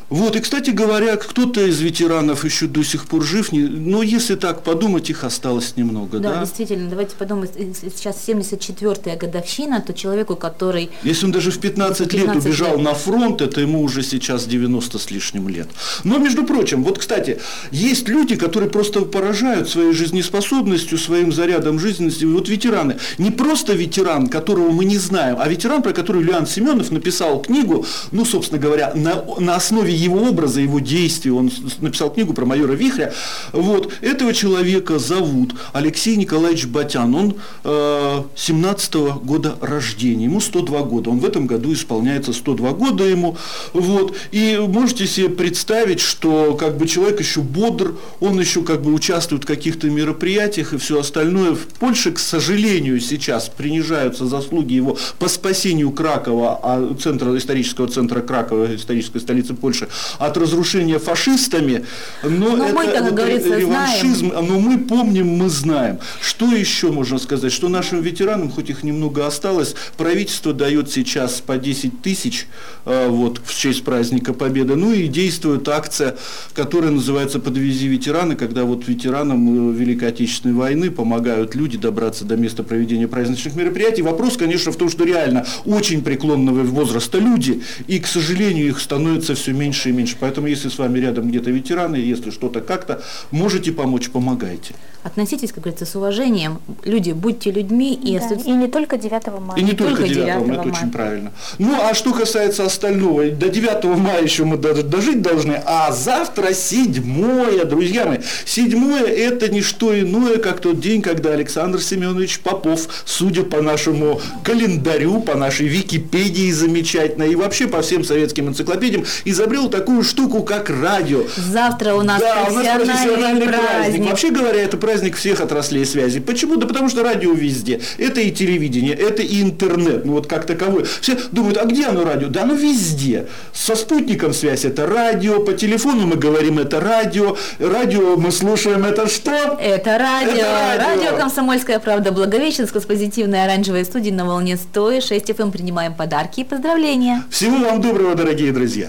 Вот, 0.09 0.36
и, 0.36 0.40
кстати 0.40 0.70
говоря, 0.70 1.16
кто-то 1.16 1.66
из 1.66 1.80
ветеранов 1.80 2.44
еще 2.44 2.68
до 2.68 2.84
сих 2.84 3.07
пор 3.07 3.24
жив, 3.24 3.50
не, 3.50 3.61
но 3.61 4.04
если 4.04 4.36
так 4.36 4.62
подумать, 4.62 5.11
их 5.11 5.24
осталось 5.24 5.76
немного, 5.76 6.20
да? 6.20 6.34
Да, 6.34 6.40
действительно, 6.40 6.88
давайте 6.88 7.16
подумать, 7.16 7.50
если 7.57 7.88
сейчас 7.88 8.16
74-я 8.28 9.16
годовщина, 9.16 9.80
то 9.80 9.92
человеку, 9.92 10.36
который... 10.36 10.90
Если 11.02 11.26
он 11.26 11.32
даже 11.32 11.50
в 11.50 11.59
15, 11.59 12.09
15 12.09 12.12
лет 12.14 12.44
убежал 12.44 12.76
лет. 12.76 12.84
на 12.84 12.94
фронт, 12.94 13.40
это 13.40 13.61
ему 13.61 13.82
уже 13.82 14.04
сейчас 14.04 14.46
90 14.46 14.96
с 14.96 15.11
лишним 15.11 15.48
лет. 15.48 15.68
Но, 16.04 16.18
между 16.18 16.44
прочим, 16.44 16.84
вот, 16.84 17.00
кстати, 17.00 17.40
есть 17.72 18.09
люди, 18.09 18.36
которые 18.36 18.70
просто 18.70 19.00
поражают 19.00 19.68
своей 19.68 19.92
жизнеспособностью, 19.92 20.98
своим 20.98 21.32
зарядом 21.32 21.80
жизненности. 21.80 22.24
Вот 22.24 22.48
ветераны. 22.48 22.96
Не 23.18 23.32
просто 23.32 23.72
ветеран, 23.72 24.28
которого 24.28 24.70
мы 24.70 24.84
не 24.84 24.98
знаем, 24.98 25.36
а 25.40 25.48
ветеран, 25.48 25.82
про 25.82 25.92
который 25.92 26.22
Леон 26.22 26.46
Семенов 26.46 26.92
написал 26.92 27.42
книгу, 27.42 27.84
ну, 28.12 28.24
собственно 28.24 28.61
говоря, 28.61 28.92
на, 28.94 29.24
на 29.40 29.57
основе 29.57 29.95
его 29.97 30.28
образа, 30.28 30.61
его 30.61 30.80
действий, 30.80 31.30
он 31.30 31.51
написал 31.80 32.12
книгу 32.12 32.32
про 32.32 32.44
майора 32.44 32.72
Вихря, 32.72 33.12
вот, 33.53 33.92
этого 34.01 34.32
человека 34.32 34.99
зовут 34.99 35.55
Алексей 35.72 36.16
Николаевич 36.16 36.66
Батян, 36.66 37.14
он 37.14 37.34
э, 37.64 38.22
17 38.36 38.94
-го 38.94 39.24
года 39.24 39.57
рождения, 39.61 40.24
ему 40.24 40.40
102 40.40 40.82
года, 40.82 41.11
он 41.11 41.20
в 41.20 41.24
этом 41.24 41.47
году 41.47 41.72
исполняется 41.72 42.32
102 42.32 42.72
года 42.72 43.05
ему, 43.05 43.36
вот, 43.72 44.16
и 44.32 44.59
можете 44.59 45.07
себе 45.07 45.28
представить, 45.28 46.01
что 46.01 46.55
как 46.55 46.76
бы 46.76 46.86
человек 46.86 47.20
еще 47.20 47.40
бодр, 47.40 47.94
он 48.20 48.38
еще 48.40 48.62
как 48.62 48.82
бы 48.82 48.92
участвует 48.92 49.44
в 49.44 49.47
каких-то 49.47 49.88
мероприятиях 49.88 50.72
и 50.72 50.78
все 50.78 51.01
остальное. 51.01 51.55
В 51.55 51.66
Польше, 51.78 52.12
к 52.12 52.18
сожалению, 52.18 53.01
сейчас 53.01 53.49
принижаются 53.49 54.26
заслуги 54.26 54.74
его 54.74 54.97
по 55.18 55.28
спасению 55.28 55.90
Кракова, 55.90 56.61
а 56.62 56.94
центра, 57.01 57.36
исторического 57.36 57.88
центра 57.88 58.20
Кракова, 58.20 58.74
исторической 58.74 59.18
столицы 59.18 59.55
Польши, 59.55 59.86
больше 59.87 60.16
от 60.18 60.37
разрушения 60.37 60.99
фашистами, 60.99 61.84
но, 62.22 62.57
но 62.57 62.66
это, 62.66 62.74
мы, 62.74 62.87
как 62.87 63.14
говорится, 63.14 63.57
реваншизм, 63.57 64.28
знаем. 64.28 64.47
но 64.47 64.61
мы 64.61 64.78
помним, 64.78 65.28
мы 65.28 65.49
знаем. 65.49 65.99
Что 66.20 66.53
еще 66.53 66.91
можно 66.91 67.18
сказать? 67.18 67.53
Что 67.53 67.68
нашим 67.68 68.03
ветеранам, 68.03 68.51
хоть 68.51 68.70
их 68.70 68.82
немного 68.82 69.26
осталось, 69.26 69.74
правительство 69.97 70.53
дает 70.53 70.91
сейчас 70.91 71.41
по 71.41 71.57
10 71.57 72.03
тысяч 72.03 72.47
э, 72.84 73.09
вот, 73.09 73.41
в 73.45 73.57
честь 73.57 73.84
праздника 73.84 74.32
Победы, 74.32 74.76
ну 74.76 74.93
и 74.93 75.09
действует 75.09 75.68
акция, 75.68 76.16
которая 76.55 76.91
называется 76.91 77.39
«Подвези 77.39 77.87
ветераны», 77.87 78.37
когда 78.37 78.64
вот 78.64 78.87
ветеранам 78.89 79.70
э, 79.70 79.74
Великой 79.74 80.09
Отечественной 80.09 80.55
войны 80.55 80.91
помогают 80.91 81.55
люди 81.55 81.78
добраться 81.78 82.24
до 82.24 82.37
места 82.37 82.62
проведения 82.62 83.09
праздничных 83.09 83.55
мероприятий. 83.55 84.03
Вопрос, 84.03 84.37
конечно, 84.37 84.72
в 84.72 84.76
том, 84.76 84.91
что 84.91 85.05
реально 85.05 85.47
очень 85.64 86.03
преклонного 86.03 86.62
возраста 86.62 87.18
люди, 87.18 87.62
и, 87.87 87.99
к 87.99 88.07
сожалению, 88.07 88.68
их 88.68 88.80
становится 88.80 89.34
все 89.34 89.53
меньше 89.53 89.76
меньше 89.77 89.89
и 89.91 89.93
меньше. 89.93 90.16
Поэтому, 90.18 90.47
если 90.47 90.68
с 90.68 90.79
вами 90.79 90.99
рядом 90.99 91.29
где-то 91.29 91.51
ветераны, 91.51 91.97
если 91.97 92.31
что-то 92.31 92.61
как-то, 92.61 93.03
можете 93.31 93.72
помочь, 93.72 94.11
помогайте. 94.11 94.74
Относитесь, 95.07 95.53
как 95.53 95.62
говорится, 95.62 95.87
с 95.87 95.95
уважением. 95.95 96.59
Люди, 96.85 97.12
будьте 97.12 97.53
людьми. 97.53 97.95
И, 97.95 98.18
да, 98.18 98.35
и 98.45 98.51
не 98.51 98.66
только 98.66 98.97
9 98.97 99.12
мая. 99.41 99.61
И 99.61 99.62
не, 99.62 99.72
только 99.72 100.03
9, 100.03 100.14
9 100.14 100.27
мая, 100.27 100.59
это 100.59 100.68
очень 100.68 100.91
правильно. 100.91 101.33
Ну, 101.59 101.77
а 101.81 101.95
что 101.95 102.12
касается 102.12 102.64
остального, 102.64 103.31
до 103.31 103.49
9 103.49 103.85
мая 103.85 104.22
еще 104.24 104.45
мы 104.45 104.57
дожить 104.57 105.22
должны, 105.22 105.62
а 105.64 105.93
завтра 105.93 106.53
седьмое, 106.53 107.64
друзья 107.64 108.05
мои. 108.07 108.18
Седьмое– 108.45 109.05
это 109.07 109.49
не 109.49 109.62
что 109.62 109.97
иное, 109.97 110.39
как 110.39 110.59
тот 110.61 110.81
день, 110.81 111.03
когда 111.03 111.31
Александр 111.31 111.81
Семенович 111.81 112.41
Попов, 112.41 112.89
судя 113.05 113.45
по 113.45 113.62
нашему 113.62 114.20
календарю, 114.43 115.20
по 115.20 115.37
нашей 115.37 115.68
Википедии 115.68 116.51
замечательной, 116.51 117.31
и 117.31 117.37
вообще 117.37 117.68
по 117.68 117.81
всем 117.81 118.03
советским 118.03 118.49
энциклопедиям, 118.49 119.05
изобрел 119.24 119.65
открыл 119.66 119.70
такую 119.80 120.02
штуку, 120.02 120.42
как 120.42 120.70
радио. 120.70 121.22
Завтра 121.36 121.94
у 121.94 122.02
нас 122.02 122.20
Да, 122.20 122.46
у 122.48 122.54
нас 122.54 122.66
профессиональный 122.66 122.86
профессиональный 122.86 123.46
праздник. 123.46 123.68
праздник. 123.68 124.10
Вообще 124.10 124.30
говоря, 124.30 124.62
это 124.62 124.76
праздник 124.76 125.16
всех 125.16 125.40
отраслей 125.40 125.84
связи. 125.84 126.20
Почему? 126.20 126.56
Да 126.56 126.66
потому 126.66 126.88
что 126.88 127.02
радио 127.02 127.32
везде. 127.32 127.80
Это 127.98 128.20
и 128.20 128.30
телевидение, 128.30 128.94
это 128.94 129.22
и 129.22 129.42
интернет, 129.42 130.04
ну 130.04 130.12
вот 130.12 130.26
как 130.26 130.46
таковой. 130.46 130.84
Все 131.00 131.16
думают, 131.32 131.58
а 131.58 131.64
где 131.64 131.86
оно 131.86 132.04
радио? 132.04 132.28
Да 132.28 132.42
оно 132.42 132.54
везде. 132.54 133.26
Со 133.52 133.76
спутником 133.76 134.32
связь 134.32 134.64
это 134.64 134.86
радио, 134.86 135.40
по 135.40 135.52
телефону 135.52 136.06
мы 136.06 136.16
говорим 136.16 136.58
это 136.58 136.80
радио, 136.80 137.36
радио 137.58 138.16
мы 138.16 138.30
слушаем 138.32 138.84
это 138.84 139.08
что? 139.08 139.58
Это 139.60 139.98
радио. 139.98 140.32
Это 140.32 140.76
радио. 140.78 141.04
радио 141.04 141.16
«Комсомольская 141.16 141.78
правда» 141.78 142.12
Благовещенск 142.12 142.76
с 142.76 142.84
позитивной 142.84 143.44
оранжевой 143.44 143.84
студии 143.84 144.10
на 144.10 144.24
волне 144.24 144.56
106 144.56 145.30
FM. 145.30 145.50
Принимаем 145.50 145.94
подарки 145.94 146.40
и 146.40 146.44
поздравления. 146.44 147.24
Всего 147.30 147.58
вам 147.58 147.80
доброго, 147.80 148.14
дорогие 148.14 148.52
друзья. 148.52 148.88